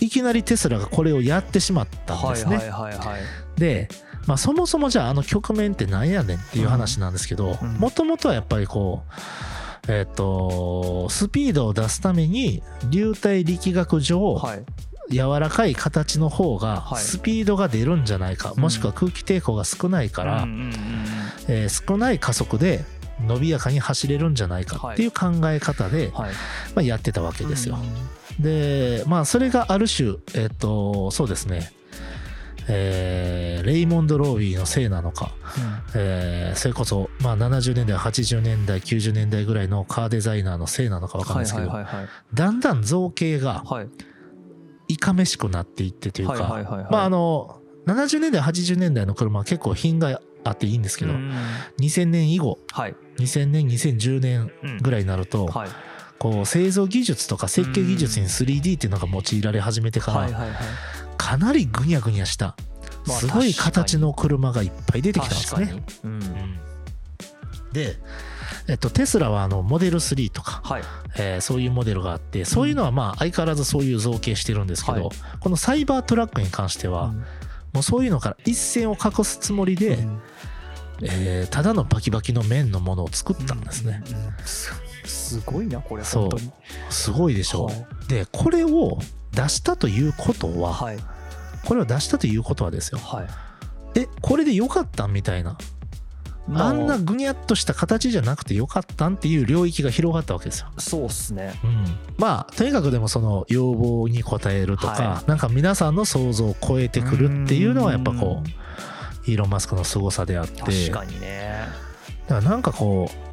[0.00, 2.56] いきなりテスラがこれをやってしまったんですね。
[2.56, 3.60] はいはいはいはい。
[3.60, 3.88] で、
[4.26, 7.74] まあ、そもそもじゃああの局面ってなんやねんっていう話なんですけどうん。
[7.74, 9.02] もともとはやっぱりこ
[9.88, 14.64] うえっ、とスピードを出すために流体力学上、はい
[15.12, 17.02] 柔らかい形の方がはい。
[17.02, 18.60] スピードが出るんじゃないか、うん。
[18.60, 20.72] もしくは空気抵抗が少ないから、うんうんうんうん。
[21.48, 22.84] えー少ない加速で
[23.26, 26.30] 伸びやかに走れるんじゃないかっていう考え方で、はい。
[26.74, 27.76] まあ、やってたわけですよ。
[27.76, 31.70] うんでまあそれがある種えっ、とそうですね。
[32.68, 35.32] えーレイモンド・ロービーのせいなのか、
[35.94, 42.08] えーそれこそ、まあ、70年代80年代90年代ぐらいのカーデザイナーのせいなのか分かんないですけど、はいはいはい。
[42.34, 43.88] だんだん造形がはい
[44.92, 46.92] いかめしくなっていってというか、はいはいはいはい。
[46.92, 51.32] まああの70年代80年代の車は結構品があっていいんですけど、うん。
[51.80, 52.94] 2000年以後はい。
[53.18, 55.68] 2000年2010年うんぐらいになると、はい。
[56.18, 60.52] こう製造技術とか設計技術に 3D っていうのが用いられ始めてから、はいはいはい。
[61.16, 62.56] かなりぐにゃぐにゃした
[63.06, 65.82] まあすごい形の車がいっぱい出てきたんですね。
[67.72, 67.96] で、
[68.68, 70.82] えっと、テスラはあのモデル3とか、はい。
[71.18, 75.16] えーそういうモデルがあってそういうのはまあ相変わらずそういう造形してるんですけど、はい。
[75.40, 77.16] このサイバートラックに関しては、うん。
[77.72, 80.20] もうそういうのから一線を画すつもりで、うん。
[81.02, 84.02] えーただのバキバキの面のものを作ったんですね。
[84.06, 84.72] うんうんす
[85.04, 86.52] すごいなこれ本当に。
[86.90, 87.66] すごいでしょう。
[87.66, 87.86] はい。
[88.08, 88.98] でこれを
[89.32, 90.98] 出したということは、はい。
[91.64, 92.98] これを出したということはですよ。
[92.98, 93.26] はい。
[93.94, 95.58] えこれでよかったんみたいなま
[96.50, 100.66] あんなぐにゃっとした形じゃなくてよかったんっていう領域が広がったわけですよ。
[100.78, 101.54] そうっすね。
[101.62, 101.84] うん、
[102.18, 110.62] まあとにかくでもその要望に応えるとか、はなんか皆さんの想像を超えてくるっていうのはやっぱこうイーロン・マスクの凄さであって。
[110.62, 111.68] 確かにね。
[112.26, 113.32] だからなんかこう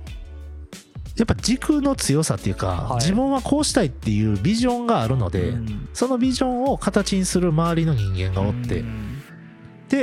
[1.20, 2.96] やっぱ軸の強さっていうか、はい。
[3.00, 5.90] 自分はこうしたいっていうビジョンがあるので、うん。
[5.94, 8.84] そのビジョンを形にする周りの人間がおって、う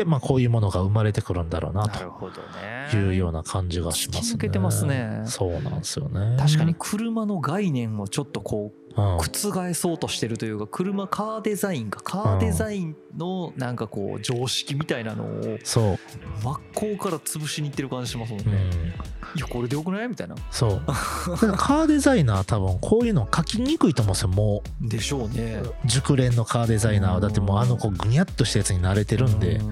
[0.05, 4.38] まあ、こういうものが生まれてくるんだろうなというような感じがしますね。
[4.38, 6.37] けてますねそうなんですよね。
[6.38, 12.00] 確かに、車の概念をちょっとこううん、覆そうとしてるというか車カーデザインか。
[12.02, 15.98] カーデザインのなんかこう常識みたいなのをそう、
[16.42, 20.09] 真っ向から潰しにいってる感じしますもんね、うん、いやこれでよくない？
[20.09, 20.35] みたいな。
[20.50, 20.82] そう。
[20.87, 24.28] カーデザイナー多分こういうの書きにくいと思うんですよ。
[24.28, 25.62] もでしょうね。
[25.62, 27.20] う熟練のカーデザイナーは。
[27.20, 29.56] だってもうあの子ぐにゃっとしたやつに慣れてるんで。
[29.56, 29.62] う、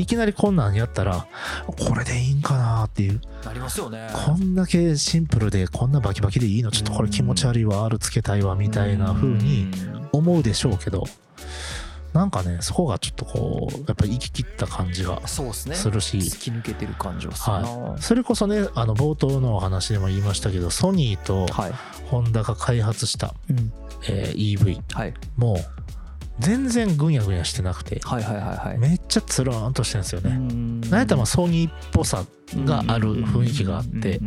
[0.00, 1.26] いきなりこんなんやったら
[1.66, 3.20] これでいいんかなっていう。
[3.44, 4.08] なりますよね。
[4.12, 6.70] こんだけシンプルでこんなバキバキでいいの？
[6.70, 9.70] ちょっとこれ気持ち悪いわ R つけたいわみたいな風に
[10.12, 11.04] 思うでしょうけど
[12.12, 15.74] なんかねそこがちょっとこうやっぱり行き切った感じがそうですね。
[15.74, 16.18] するし。
[16.18, 17.62] 突き抜けてる感じはするな。
[17.68, 21.72] はそれこそねあの冒頭のお話でも言いましたけどソニーとはい、
[22.06, 23.72] ホンダが開発した、うん。
[24.08, 25.56] えー EV はい、もう
[26.40, 28.78] 全然ぐにゃぐにゃしてなくてはいはいはいはい。
[28.78, 30.30] めっちゃつるーんとしてるんですよね。
[30.36, 30.80] ん。
[30.82, 32.24] なんやったらまあソニーっぽさ
[32.64, 34.20] がある雰囲気があって。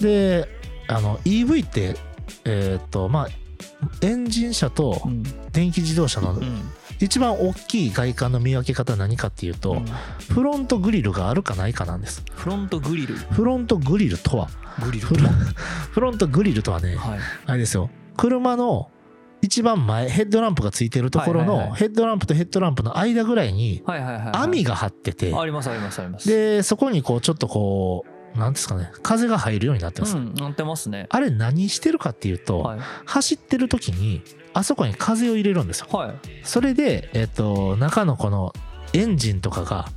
[0.00, 0.48] で
[0.88, 1.96] あの EV って
[2.44, 3.28] えーっとまあ
[4.00, 5.22] エンジン車とうん。
[5.52, 9.84] 電気自動車のうん一番大きい外観の見分け方は何かっていうと、うん。
[10.32, 12.22] フロントグリルがあるかないかなんです。
[12.30, 13.14] フロントグリル。
[13.16, 14.48] フロントグリルとは。
[14.82, 15.28] グリルフロ
[15.90, 17.18] フロントグリルとはねはい。
[17.46, 17.90] あれですよ。
[18.16, 18.90] 車の
[19.42, 21.68] 一番前ヘッドランプがついてるところはいはいはい。
[21.68, 24.32] のヘッドランプとヘッドランプの間ぐらいにはいはいはいはい。
[24.34, 26.28] 網が張っててありますありますあります。
[26.28, 31.06] でそこにこうちょっとこうなんですかね風が入るようになってます、うんなってますね。
[31.10, 32.80] あれ何してるかっていうと、はい。
[33.04, 34.22] 走ってる時に
[34.52, 35.86] あそこに風を入れるんですよ。
[35.90, 36.14] はい。
[36.42, 38.52] それで、えっと中のこの
[38.92, 39.88] エンジンとかが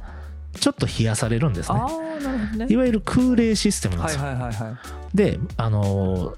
[0.60, 1.80] ちょっと冷やされるんですね。
[1.80, 2.68] ああなるほどね。
[2.70, 4.78] いわゆる空冷システムなんではいすよ、はいはいは
[5.14, 5.16] い。
[5.16, 6.36] であのー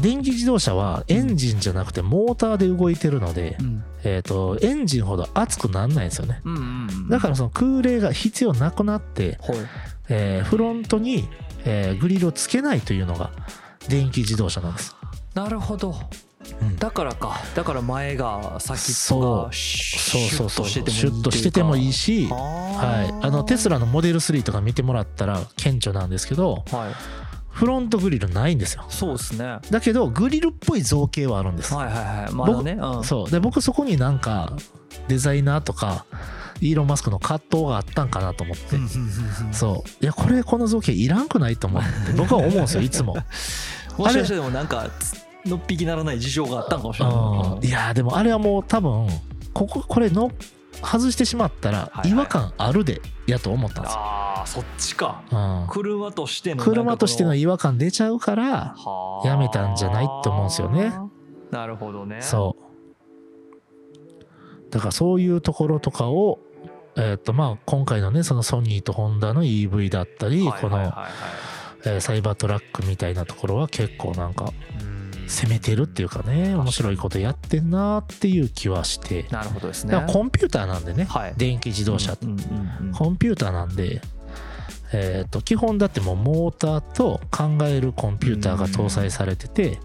[0.00, 3.84] 電気自動車はエンジンじゃなくてモーターで動いてるので、うん。
[4.02, 6.40] えっとエンジンほど熱くならないんですよね。
[6.44, 7.08] うんうんうん。
[7.08, 9.58] だからその空冷が必要なくなって、はい
[10.08, 11.28] えーフロントに、
[11.64, 13.30] えーグリルをつけないというのが
[13.88, 14.94] 電気自動車なんです、
[15.34, 15.94] なるほど。
[16.60, 16.76] うん。
[16.76, 17.40] だからか。
[17.54, 27.23] だから前が先っぽがシュッとしててもいいシュッとしててもいいしははい、あのテスラのモデル3とか見てもらったら顕著なんですけどはい
[27.54, 28.84] フロントグリルないんですよ。
[28.88, 29.44] そうですね。
[29.44, 32.72] はいだけどグリルっぽい造形はあるんです、はいはいまだね。
[32.72, 33.04] うん。
[33.04, 33.30] そう。
[33.30, 34.52] で僕そこになんか
[35.06, 36.04] デザイナーとか
[36.60, 38.76] イーロン・マスクの葛藤があったんかなと思って、
[39.52, 40.04] そう。
[40.04, 42.12] いやこれこの造形いらんくないと思って。
[42.16, 43.16] 僕は思うんですよ いつも。
[43.96, 45.14] もしかしてでもなんかつ
[45.48, 47.14] のっぴきならない事情があったんかもしれない。
[47.14, 47.64] うん。
[47.64, 49.08] いやでもあれはもう多分
[49.52, 50.32] こここれの
[50.82, 52.10] 外してしまったらはいはい。
[52.10, 55.22] 違和感あるでやと思ったんですよ、ああそっちか。
[55.30, 55.66] うん。
[55.70, 59.22] 車としての車としてのは違和感出ちゃうからあ。
[59.24, 60.92] やめたんじゃないって思うんですよね。
[61.50, 62.20] なるほどね。
[62.20, 62.64] そう。
[64.70, 66.40] だからそういうところとかを
[66.96, 70.86] えっ、とまあ今回のねそのソニーとホンダの EV だったり、この、はいはいはい。
[70.86, 71.10] はい
[71.86, 74.93] えーサイバートラックみたいなところは結構なんかうん
[75.28, 79.26] 攻めてるっていうかね面白いことやってんなっていう気はして。
[79.30, 80.04] なるほどですね。
[80.08, 81.34] コンピューターなんでねはい。
[81.36, 82.40] 電気自動車うんうんう
[82.84, 82.92] んうん。
[82.92, 84.00] コンピューターなんで
[84.92, 89.78] えーと基本だってもうモーターと考えるコンピューターが搭載されてて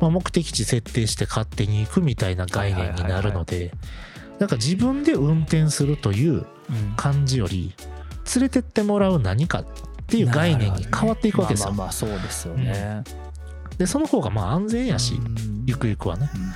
[0.00, 3.72] まあ目的地設定して勝手に行くみたいな概念になるので
[4.38, 6.46] なんか自分で運転するといううん。
[6.96, 7.74] 感じより
[8.34, 9.66] 連れてってもらう何かっ
[10.06, 11.72] ていう概念に変わっていくわけですよ。
[11.72, 13.02] まあまあまあそうですよね
[13.82, 15.64] でその方がまあ安全やしうん。
[15.66, 16.30] ゆくゆくはね。
[16.34, 16.52] うん。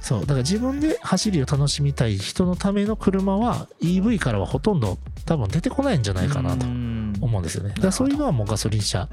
[0.00, 0.20] そう。
[0.20, 7.12] だから自分で走りを楽しみたい人のための車は EV からはほとんど多分出てこないんじゃないかなとうん。
[7.20, 7.70] 思うんですよね。
[7.70, 9.08] だからそういうのはもうガソリン車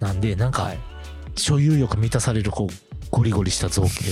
[0.00, 0.78] なんでなんかはい。
[1.36, 2.74] 所有欲満たされるこう
[3.10, 4.04] ゴリゴリした造形。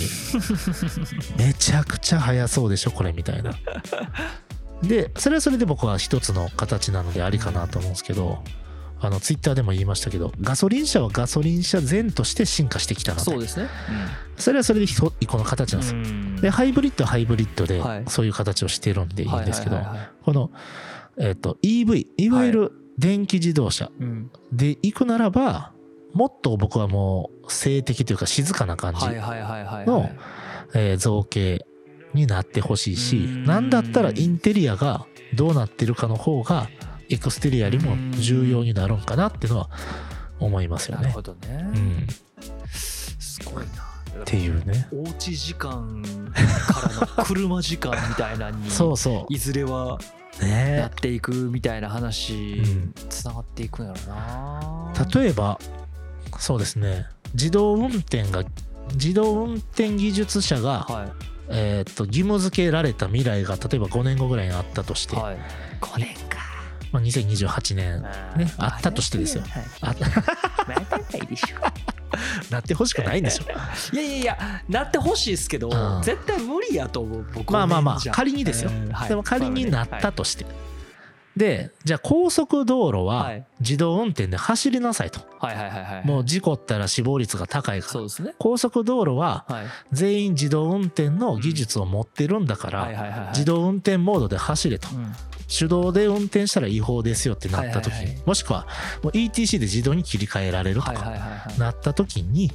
[1.38, 3.52] めちゃくちゃ速そうでしょこれみたいな。
[4.82, 8.42] でそれはそれで僕は一つの形なのでありかなと思うんですけど
[9.04, 13.68] あのツイッターでも言いましたけどガソリン車はガソリン車前として進化してきたのでそうですね。
[14.36, 15.98] それはそれで一一個の形なんですよ。
[15.98, 16.36] うん。
[16.36, 18.04] でハイブリッドはハイブリッドではい。
[18.06, 19.78] そういう形をしてるんでいいんですけど
[20.24, 20.52] この、
[21.18, 24.30] えっと EV いわゆる電気自動車うん。
[24.52, 25.72] で行くならば
[26.14, 29.00] もっと僕はもう静的というか静かな感じ
[29.84, 30.10] の
[30.96, 31.66] 造形
[32.14, 33.44] になってほしいしうん。
[33.46, 36.68] なんだったらインテリアがどうなってるかの方が
[37.12, 39.70] エクステリアよりも重要になるんかなっていうのは
[40.40, 41.02] 思いますよね。
[41.02, 41.22] なるほ。
[41.22, 41.70] どね。
[41.74, 42.06] うん、
[42.68, 43.92] すごいな。
[44.22, 44.88] っていうね。
[44.92, 46.02] おうち時間
[46.66, 49.98] からの車時間みたいなのに そうそいずれは
[50.40, 50.44] う。
[50.44, 52.94] やねっていくみたいな話うん。
[53.08, 54.92] つながっていくんやろな。
[55.14, 55.58] 例えば
[56.38, 57.06] そうですね。
[57.34, 58.44] 自動運転が
[58.94, 61.14] 自動運転技術者が、は
[61.48, 65.38] えーっと義務付けられた未来が例えば5年後ぐらいにあったとして、いはい。
[65.80, 66.41] 5年か
[66.92, 68.02] まあ、2028年
[68.36, 69.44] ねあったとしてですよ。
[69.80, 71.56] あまたないでしょ
[72.50, 73.44] なってほしくないんでしょ。
[73.94, 76.02] いやいやいやなってほしいですけどうん。
[76.02, 79.08] 絶対無理やと思う僕まあまあまあ仮にですよ、うんはい。
[79.08, 80.44] でも仮になったとして、
[81.34, 83.46] でじゃあ高速道路ははい。
[83.60, 87.92] 自動運転で走りなさいと、はいはいはいはいもう事故ったら死亡率が高いから。
[87.92, 88.34] そうですね。
[88.38, 89.66] 高速道路ははい。
[89.92, 93.28] 全員自動運転の技術を持ってるんだから、はいはいはいはい。
[93.28, 94.88] 自動運転モードで走れと。
[94.94, 95.14] うん
[95.58, 98.66] 手動で運転したら違法ですよってなった時に、はもしくは
[99.02, 100.94] もう ETC で自動に切り替えられるとか
[101.58, 102.50] なった時に、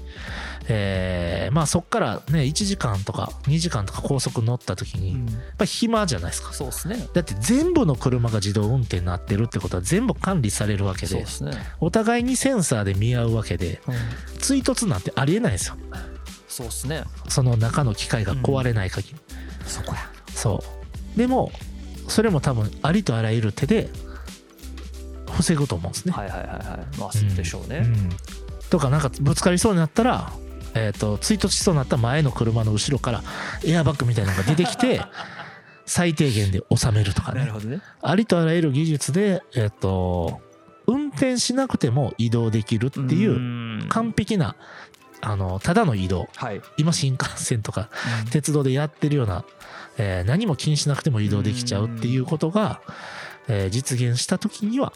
[0.67, 6.53] えーまあそっからね1時間とか2時間とか高速乗った時に、やっうんぱり暇じゃないですか。
[6.53, 7.07] そうですね。
[7.13, 11.25] だって全部の車が自動運転になってるってことは全部管理されるわけでね。
[11.79, 14.39] お互いにセンサーで見合うわけでうん。
[14.39, 15.75] 追突なんてありえないですよ。
[16.47, 17.03] そうですね。
[17.29, 19.15] その中の機械が壊れない限り、
[19.65, 20.09] そこや。
[20.33, 20.63] そ
[21.15, 21.17] う。
[21.17, 21.51] でも
[22.07, 23.89] それも多分ありとあらゆる手で
[25.31, 26.97] 防ぐと思うんですね、はいはいはいはい。
[26.99, 27.83] まあそうでしょうね。
[27.83, 28.09] うん。
[28.69, 30.31] とかなんかぶつかりそうになったら
[30.77, 33.23] えー、と追突しそうになった前の車の後ろから
[33.65, 35.01] エアバッグみたいなのが出てきて
[35.85, 37.39] 最低限で収めるとかね。
[37.39, 37.81] なるほどね。
[38.01, 40.41] ありとあらゆる技術で、えー、と
[40.85, 43.85] 運転しなくても移動できるっていううん。
[43.89, 44.55] 完璧な
[45.21, 46.27] あのただの移動。
[46.35, 46.61] はい。
[46.77, 47.89] 今新幹線とか
[48.31, 49.45] 鉄道でやってるような、
[49.97, 52.81] えー何も気にしなくても移動できちゃうっていうことが、
[53.47, 54.93] えー実現した時には、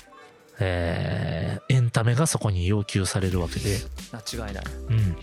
[0.60, 3.78] えーエンタメがそこに要求されるわけで、
[4.12, 4.66] 間違いない。
[4.90, 5.16] うん、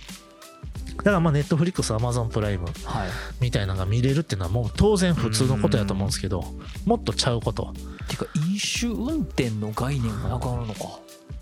[0.97, 3.09] だからまあネットフリックスアマゾンプライムはい。
[3.41, 6.45] みたいなのが見れるっていうのはもう当然普通のことやと思うんですけど
[6.87, 7.72] もっとちゃうこと。
[8.09, 10.81] てか飲酒運転の概念がなくなるのか。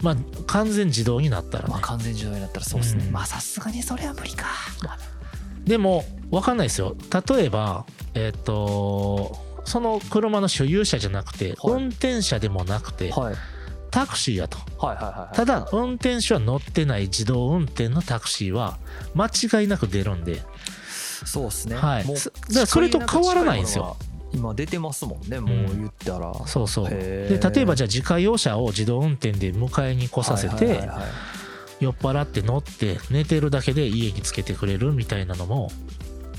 [0.03, 0.16] まあ
[0.47, 1.70] 完全自動になったらね。
[1.70, 3.05] まあ完全自動になったらそうですね。
[3.07, 3.12] うん。
[3.12, 4.47] まあさすがにそれは無理か
[5.66, 6.96] でも分かんないですよ。
[7.28, 11.82] 例えばえっ、とその車の所有者じゃなくて、はい。
[11.82, 13.34] 運転者でもなくてはい。
[13.90, 14.58] タクシーやと。
[14.78, 18.78] はいはいはいただ運転手は乗ってない自動運転のタクシーは
[19.14, 20.42] 間違いなく出るんで。
[21.24, 21.76] そうですね。
[21.76, 22.04] はい。
[22.16, 23.96] そだからそれと変わらないんですよ。
[24.32, 26.32] 今出てますもんねもう言ったら。
[26.46, 26.86] そうそう。
[26.90, 27.40] へー。
[27.40, 31.06] で例えばじゃあ自家用車を自動運転で迎えに来させてはいはいはいはい
[31.80, 35.70] 酔っ払って乗って寝てるだけで家につけてくれるみたいなのも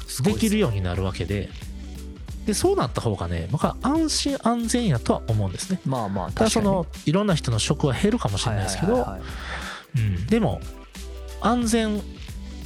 [0.08, 0.24] です。
[0.24, 1.50] きるようになるわけで。
[2.46, 5.82] でそうなった方がね僕は安心安全やとは思うんですね。
[5.86, 6.52] まあまあ確かに。
[6.52, 9.06] そのいろんな人の職は減るかもしれないですけど
[10.30, 10.62] でも
[11.42, 12.02] 安全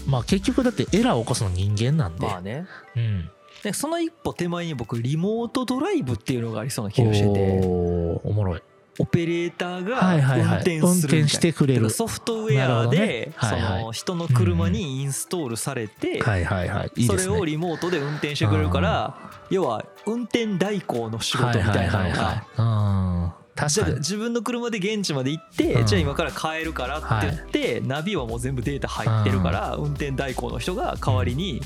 [0.05, 2.67] まあ結局だってエラーを起こすの人間なんで、まあね。
[2.95, 3.29] うん、
[3.63, 7.61] でその一歩手前に僕リモートドライブっていうのがありそうな気がしてて。
[8.23, 8.61] おもろい
[9.01, 10.77] オペレーターがはいはいはい。
[10.77, 11.89] 運転してくれる。
[11.89, 16.91] ソフトウェアでその人の車にインストールされてはいはいはい。
[16.95, 19.17] いいそれをリモートで運転してくれるから
[19.49, 23.95] 要は運転代行の仕事みたいなのはいはいはいが確かに。
[23.95, 25.85] 自分の車で現地まで行って、うん。
[25.87, 31.61] じゃあ今から帰るからって言って、ナビはもう全部データ入ってるから、運転代行の人が代わりに、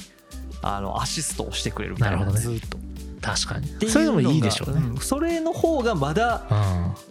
[0.61, 2.17] あのアシストをしてくれるみたいな。
[2.17, 2.59] なるほどね。
[2.59, 2.77] ずっと。
[3.21, 3.67] 確かに。
[3.67, 6.45] っていうのがいいでしょうね、んそれの方がまだ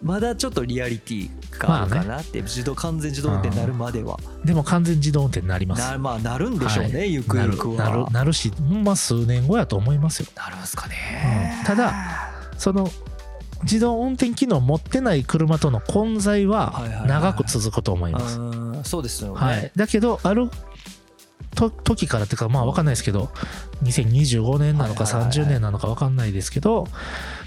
[0.03, 5.91] うまだちょっとリアリティがあるかなって、自動完全自動運転になるまでは、ん、でも完全自動運転になります。
[5.91, 7.13] なまあなるんでしょうね、はい。
[7.13, 7.77] ゆくゆくは。
[7.77, 8.53] なるなるし
[8.83, 11.67] ま数年後やと思いますよなるんすかね、うん。
[11.67, 11.93] ただ
[12.59, 12.91] その
[13.65, 20.74] 自動運転機能を持ってない車との混在は長く続くと思います、うんそうですよね、はい、だけどあると
[21.55, 23.31] 時からっていうかまあ分かんないですけど
[23.83, 25.29] 2025年なのかはいはいはい。
[25.29, 26.87] はい30年なのか分かんないですけど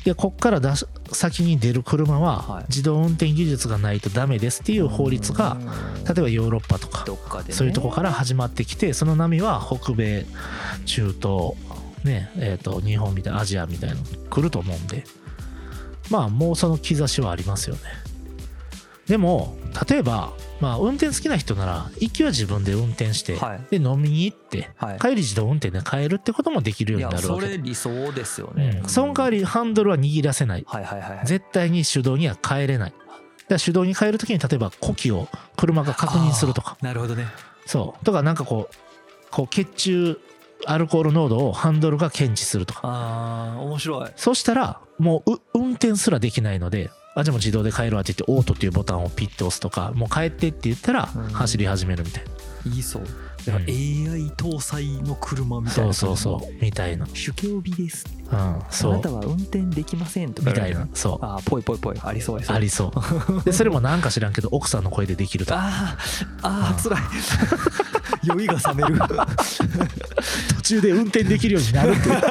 [0.06, 2.66] いやこっから出し先に出る車ははい。
[2.70, 6.04] 自動運転技術がないとダメですっていう法律がうん。
[6.04, 7.06] 例えばヨーロッパとか
[7.50, 10.26] そういうとこから始まってきてその波は北米
[10.86, 11.54] 中東
[12.04, 15.04] ねえー、と日本みたいなアジアみたいなのに来ると思うんで
[16.10, 17.82] まあもうその兆しはありますよね
[19.08, 19.56] でも
[19.90, 23.62] 例えばまあ運転好きな人なら行きは自分で運転して、はい。
[23.70, 25.00] で飲みに行って、はい。
[25.00, 27.48] 帰り自動運転で帰るってこともできるようになるわけ。
[27.48, 30.66] れ理想ですよね、うん、その代わりハンドルは握らせない。
[30.68, 31.18] はいはいはい。
[31.18, 32.94] はい絶対に手動には帰れない。
[33.64, 36.78] 手動に変えるときに例えば呼気を車が確認するとか。
[36.82, 37.28] なるほどね。
[37.66, 38.06] そう。
[38.06, 38.76] とかなんかこう
[39.32, 40.20] こう血中
[40.66, 42.82] アルコール濃度をハンドルが検知するとか。
[42.84, 44.10] あー面白い。
[44.16, 51.24] そしたらもうう運転すらできないのであじゃあもう自動で帰るわって言ってオートっていうボタンをピッて押すとかもう帰ってって言ったらうん。
[51.30, 52.24] 走り始めるみたい
[52.66, 53.04] な、いいそう。
[53.48, 53.54] うん。
[53.56, 55.94] AI 搭載の車みたいな。
[55.94, 56.64] そうそうそう。
[56.64, 57.08] みたいな。
[57.14, 58.94] 主競日ですうんあそう。
[58.94, 61.26] なたは運転できませんとかみたいなそう。
[61.26, 62.00] あーぽいぽいぽい。
[62.04, 63.42] ありそうですありそう。
[63.46, 65.60] でそれもなんか知らんけど奥さんの声でできるとか。
[65.62, 67.02] あーあーつらい。
[68.24, 69.00] 酔いが覚める。
[70.58, 72.22] 途中で運転できるようになるっていう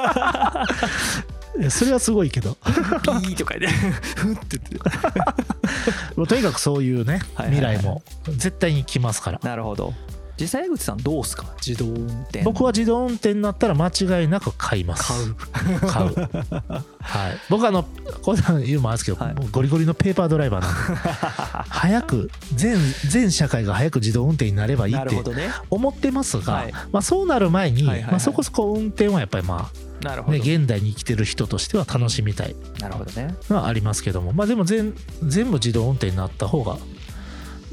[1.71, 2.55] それはすごいけど。
[2.65, 4.79] ピーとかでふって言って。
[6.17, 9.41] もうとにかくそういうね未来も絶対に来ますから。
[9.43, 9.95] なるほど。
[10.39, 11.47] 実際江口さんどうすか？
[11.67, 12.43] 自動運転。
[12.43, 15.11] 僕は自動運転になったら間違いなく買います。
[15.11, 15.87] 買う。
[15.87, 16.15] 買う。
[17.01, 17.39] はい。
[17.49, 17.85] 僕はあの
[18.21, 19.35] これ言うのもあれですけど、はい。
[19.51, 21.11] ゴリゴリのペーパードライバーなんで。
[21.71, 22.77] 早く全
[23.09, 25.17] 全社会が早く自動運転になればいいって
[25.71, 26.73] 思ってますが、はい。
[26.93, 28.11] まあ、そうなる前に、はいはいはい。
[28.13, 32.55] まあ、そこそこ運転はやっぱりまあ、なるほど、ね、現代に生きてる人としては楽しみたい。
[32.81, 33.35] なるほどね。
[33.49, 34.33] のはありますけども。
[34.33, 36.77] まあでも全全部自動運転になった方が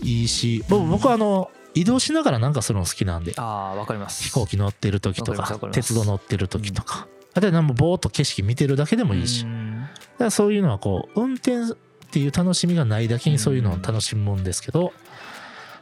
[0.01, 3.33] いいし僕僕はあの移動しながらなんかするの好きなんで。
[3.37, 4.23] ああわかります。
[4.23, 9.87] 飛行機乗ってる時とわか鉄道乗ってる時とか、あとはなんもぼーっと景色見てるだけでもいいし、だうん。
[10.17, 11.65] からそういうのはこう運転っ
[12.11, 14.93] ていう楽しみがないだけにそういうのを楽しむんですけど、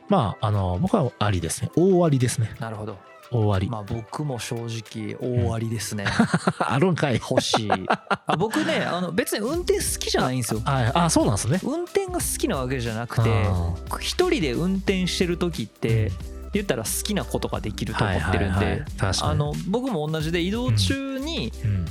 [0.07, 1.71] まああの僕はありですね。
[1.75, 2.55] 大ありですね。
[2.59, 2.97] なるほど
[3.31, 6.05] 大あり、まあ僕も正直大ありですね、
[6.59, 7.15] あるんかい。
[7.15, 7.71] 欲しい。
[7.89, 10.61] あ僕ねあの別に運転好きじゃないんですよ。
[10.65, 10.91] はい。
[10.93, 11.59] あそうなんですね。
[11.63, 16.11] 運転が好きなわけじゃなくてあ一人で運転してる時って
[16.53, 18.83] 言ったら好きなことができると思ってるんで
[19.21, 21.85] あの僕も同じで移動中にうん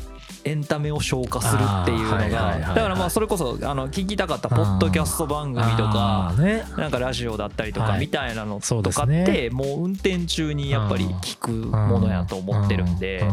[0.44, 6.34] エンタメを消化するっていうのがだからまあそれこそあの聞きたかったポッドキャスト番組とか
[6.76, 8.00] なんかラジオだったりとかはい。
[8.00, 9.24] みたいなのとかっね。
[9.24, 13.24] てもう運転中にやっぱり聞くものやと思ってるんで。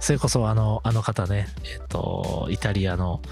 [0.00, 3.22] それこそあのあの方ねえっとイタリアの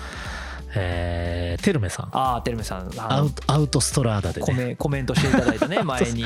[0.75, 2.09] えーテルメさん。
[2.13, 2.91] ああテルメさん。
[2.99, 6.25] アウトアウトストラーダでコねメコメントしていただいたね 前に。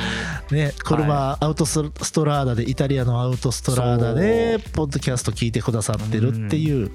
[0.50, 1.82] ね車、アウトス
[2.12, 6.90] トラーダでイタリアのアウトストラーダでポッドキャスト聞いてくださってるっていう、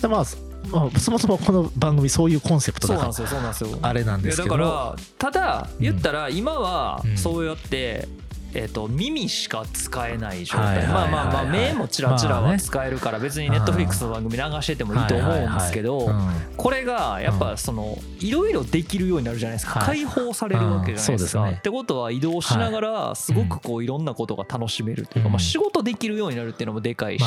[0.00, 0.24] でまあ
[0.70, 4.56] まあそもそもこの番組そういうコンセプトだからそうなんですよあれなんですけど。
[4.56, 7.16] だからただうん言ったら今はうん。
[7.16, 8.08] そうやって、
[8.54, 10.86] えー、と耳しか使えない状態。
[10.86, 16.10] まあまあまあ目もチラチラまあねは使えるから別にネットフリックスの番組流しててもいいと思うんですけど
[16.56, 19.80] これがやっぱそのいろいろできるようになるじゃないですか。
[19.80, 21.50] はい解放されるわけじゃないですか。
[21.50, 25.32] ってことは移動しながらすごくこういろんなことが楽しめるというかうん。
[25.32, 27.24] まあ仕事できるようになるっていうのもでかいし。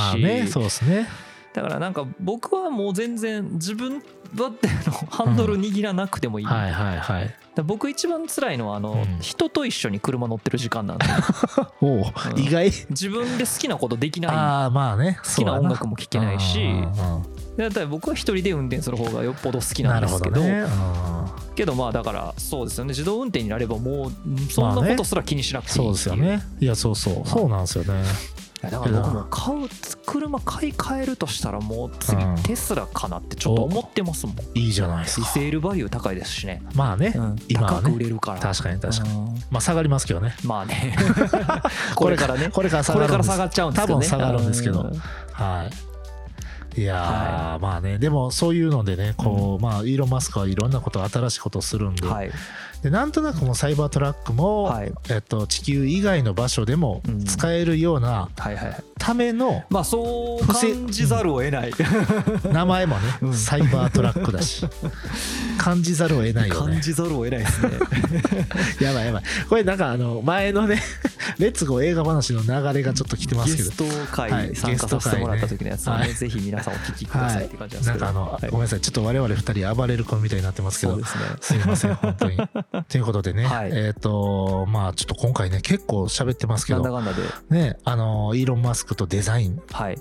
[0.47, 1.07] そうですね。
[1.53, 4.01] だからなんか僕はもう全然自分
[4.33, 4.67] だって
[5.09, 6.45] ハンドル握らなくてもいい。
[6.45, 7.23] はいはいはい。
[7.25, 9.19] だから僕一番辛いのはあの、うん。
[9.19, 11.05] 人と一緒に車乗ってる時間なんで
[11.81, 12.39] おお、うん。
[12.39, 12.71] 意外。
[12.89, 14.31] 自分で好きなことできない。
[14.35, 16.61] ああまあね好きな音楽も聴けないし。
[16.61, 17.23] うんうんうん。
[17.57, 20.65] だったら僕は一人で運転する方がよっぽど好きななんるですけどね、
[21.53, 22.89] けどまあだからそうですよね。
[22.89, 26.41] 自動運転になればもううんそんなまあねことすら気にしなくていいそうですよね。
[26.59, 27.27] いやそうそう。
[27.27, 28.03] そうなんですよね
[28.69, 29.67] だから僕も買う
[30.05, 32.35] 車買い替えるとしたらもう次うん。
[32.43, 34.35] テスラかなってちょっと思ってますもん。
[34.53, 37.35] いいじゃないですリかセールバリュー高いですしね、まあね、うん。
[37.47, 37.77] 今はね。
[37.77, 38.39] 高く売れるから。
[38.39, 39.09] 確かに確かに。
[39.09, 39.35] うん。
[39.49, 40.35] まあ下がりますけどね。
[40.43, 40.95] まあね。
[41.95, 42.49] これからね。
[42.49, 43.29] これから下こがるんです。
[43.29, 44.07] れから下がっちゃうんですけどね。
[44.07, 44.81] 多分下がるんですけど。
[44.81, 44.93] うん。
[45.31, 45.69] は
[46.75, 46.81] い。
[46.81, 47.97] いやー、はまあね。
[47.97, 52.31] でもそういうのでねこう、まあイーロン・マスクはいろんなこと新しいことをするんで,、はい
[52.83, 54.91] でなんとなくもうサイバートラックも、はい。
[55.09, 57.23] えっと、地球以外の場所でもうん。
[57.25, 61.73] 使えるようなはいはいはいためのまあそう感じざるを得ない。
[62.53, 63.33] 名前もね、 うん。
[63.33, 64.63] サイバートラックだし。
[65.57, 66.73] 感じざるを得ないよね。
[66.73, 67.71] 感じざるを得ないですね。
[68.79, 69.23] やばいやばい。
[69.49, 70.83] これなんかあの前のね
[71.39, 73.69] レッツゴー映画話の流れがちょっと来てますけど。
[73.69, 73.77] ゲス
[74.15, 76.09] トはい会参加させてもらった時のやつをはい。
[76.09, 78.05] ねぜひ皆さんお聞きくださいって感じなんですけど。
[78.05, 78.81] なんかあの、はいごめんなさい。
[78.81, 80.97] ちょっと我々二人暴れる子みたいになってますけど。
[80.97, 81.03] ね。
[81.39, 82.37] すいません本当に。
[82.87, 83.71] ということでね、はい。
[83.73, 86.81] えっ、とまあちょっと今回ね結構喋ってますけど。
[86.81, 87.55] なんだかんだで。
[87.55, 89.61] ねあのイーロン・マスクとデザイン？
[89.71, 89.99] はい。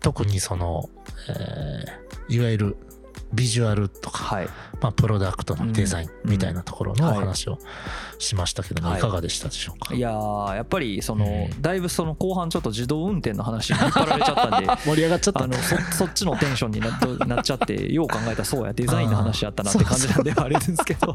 [0.00, 0.88] 特にその、
[1.28, 2.76] えーいわゆる
[3.32, 4.46] ビジュアルとか、はい。
[4.80, 7.14] まあ、プロダクトのデザインみたいなところのおうん。
[7.16, 7.58] 話を
[8.18, 8.98] しましたけども、はい。
[8.98, 11.62] い、かがでしたでしょうか、いやーやっぱりそのうん。
[11.62, 15.44] だいぶその後半ちょっと自動運転の話に引っ張られちゃったんで 盛り上がっちゃった。
[15.44, 21.14] あのそそっちのテンションになっなっちゃってよう考えたらそうやデザインの話やったなって感じなんではあれですけど。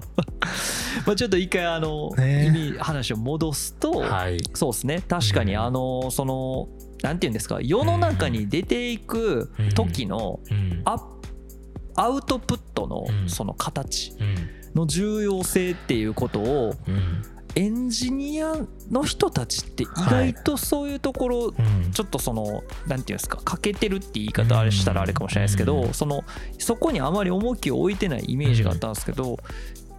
[1.06, 2.46] まあちょっと一回あのね。
[2.48, 4.38] 意味話を戻すとはい。
[4.54, 5.02] そうですね。
[5.08, 5.62] 確かにうん。
[5.62, 6.70] あのその
[7.06, 7.60] なんていうんですか？
[7.62, 10.82] 世の中に出ていく時のうん。
[10.86, 10.98] ア
[11.98, 13.30] アウトプットのうん。
[13.30, 14.36] その形うん。
[14.74, 17.22] の重要性っていうことをうん。
[17.58, 18.54] エンジニア
[18.92, 21.92] の人たちって意外とそういうところうん。
[21.92, 23.38] ちょっとそのなんていうんですか？
[23.46, 25.94] 欠けてるって言い方あれしたらあれかもしれないですけうどん。
[25.94, 26.24] その
[26.58, 29.38] そこにあまり重きを置いてないイメージがあったんですけど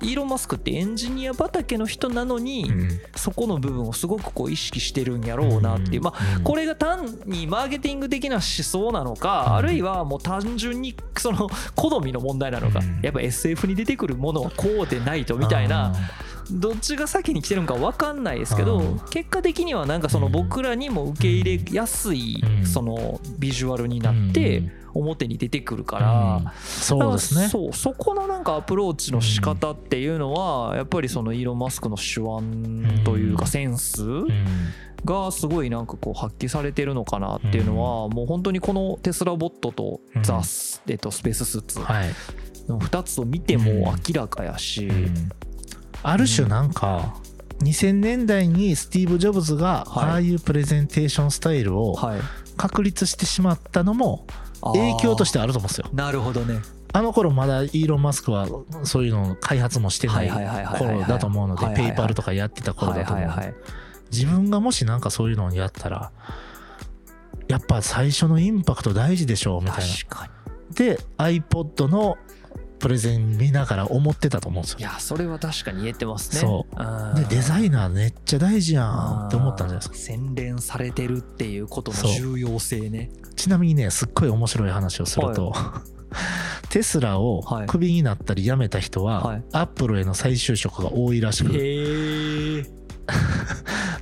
[0.03, 2.88] イーロン・マスクってエンジニア畑の人なのにうん。
[3.14, 6.03] そこの部分をすごくこう意識してるんやろうなっていう。
[6.03, 6.42] まあうん。
[6.44, 9.16] これが単にマーケティング的な思想なのうん。
[9.16, 12.80] かあるいはもう単純にその好みの問題なのか。
[12.80, 13.01] うん。
[13.03, 15.94] やっぱ SF に出てくるものはこうでないとみたいな
[16.51, 19.01] どっちが先に来てるのか分かんないですけどうん。
[19.11, 22.66] 結果的にはなんかそのうん僕らにも受け入れやすいうん。
[22.66, 26.44] そのビジュアルになってうん表に出てくるかうん。
[26.44, 26.53] ら。
[26.62, 27.49] そうですね。
[27.49, 34.47] そうそこのなんかアプローチの仕方っていうのはやっぱりそのイーロン・マスクの手腕というかセンスうん。
[35.05, 42.09] がすごいなんかこう発揮されてるのかなっていうのはもう本当にこのテスラボットとうんザスえっとスペーススーツはい。
[42.66, 44.86] の2つを見ても明らかやし。
[44.88, 45.30] うん。
[46.03, 47.14] ある種なんか
[47.61, 50.09] 2000年代にスティーブ・ジョブズがはい。
[50.11, 52.20] ああいうプレゼンテーションスタイルをはい。
[52.57, 54.26] 確立してしまったのも
[54.72, 55.88] 影響としてあると思うんですよ。
[55.92, 56.60] なるほどね。
[56.92, 58.46] あの頃まだイーロン・マスクは
[58.84, 63.54] そういうの開発もしてない頃だと思うのでペイパルとかやってた頃はいだと思うはいはい
[64.10, 66.12] 自分がもしなんかそういうのをやったら
[67.48, 70.30] やっぱ最初のインパクト大事でしょうみたいな。
[70.74, 72.16] で iPod の
[72.78, 74.78] プレゼン見ながら思ってたと思うんですよ。
[74.80, 74.82] い。
[74.82, 76.40] やそれは確かに言えてますね。
[76.40, 77.16] そう。
[77.16, 79.96] でデザイナーめっちゃ大事やんって思ったんじゃないですか。
[79.96, 83.10] 洗練されてるっていうことの重要性ね。
[83.34, 85.52] ちなみにねすっごい面白い話をすると、
[86.68, 87.66] テスラをはい。
[87.66, 89.44] クビになったり辞めた人は、はい。
[89.52, 91.52] アップルへの再就職が多いらしく。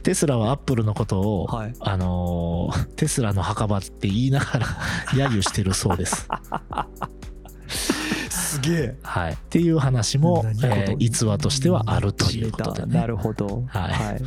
[0.02, 1.74] テスラはアップルのことを、はい。
[1.80, 4.66] あのーテスラの墓場って言いながら
[5.12, 6.28] 揶揄してるそうです。
[8.64, 8.96] すげえ。
[9.02, 12.94] はい、っていう話も、えー逸話としてはあるということでね。
[12.98, 13.64] なるほど。
[13.68, 14.22] はい。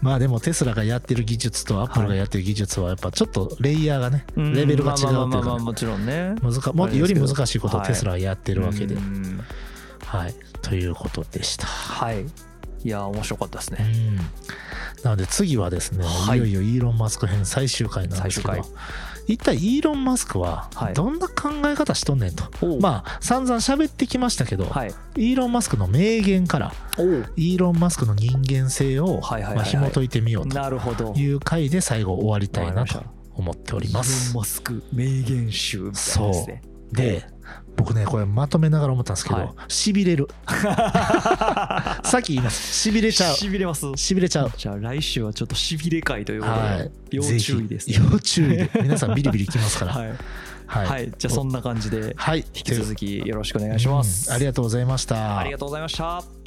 [0.00, 6.34] まあでもテスラがやってる技術とアップルがやってる技術はやっぱちょっとレイヤーがね、うんレベルが違うっていうかもちろんね。
[6.42, 9.40] 難かもより難しいことをテスラはやってるわけで、うん。
[10.04, 11.66] はい、ということでした。
[11.66, 12.24] はい。
[12.82, 13.78] いや面白かったですね。
[13.80, 14.16] うん。
[15.04, 16.38] なので次はですね、はい。
[16.38, 18.54] い、よいよイーロン・マスク編最終回なんですけど
[19.32, 20.94] 一体イーロン・マスクははい。
[20.94, 22.80] どんな考え方しとんねんと、おう。
[22.80, 24.94] まあ散々喋ってきましたけど、はい。
[25.16, 26.72] イーロン・マスクの名言から
[27.36, 29.54] イーロン・マスクの人間性をはいはいはいはい。
[29.56, 31.14] まあ紐解いてみようと。
[31.16, 33.02] いう回で最後終わりたいなと
[33.34, 34.36] 思っておりイーロンます。
[34.36, 36.62] マスク名言集みたいなやつね。
[36.92, 37.24] で
[37.80, 39.46] 僕ねこれまとめながら思ったんですけはい。
[39.46, 40.28] どしびれる。
[42.04, 42.74] さっき言います。
[42.74, 43.34] しびれちゃう。
[43.34, 43.86] しびれます。
[43.96, 44.52] しびれちゃう。
[44.54, 46.90] じゃあ来週はちょっとしびれ会ということで、はい。
[47.10, 47.96] 要注意ですね。
[48.12, 48.70] 要注意で。
[48.82, 49.92] 皆さんビリビリきますから。
[49.94, 50.08] はい、
[50.66, 52.44] はい、はい、じゃあそんな感じではい。
[52.54, 54.36] 引き続きよろしくお願いします、うん。
[54.36, 55.38] ありがとうございました。
[55.38, 56.39] ありがとうございました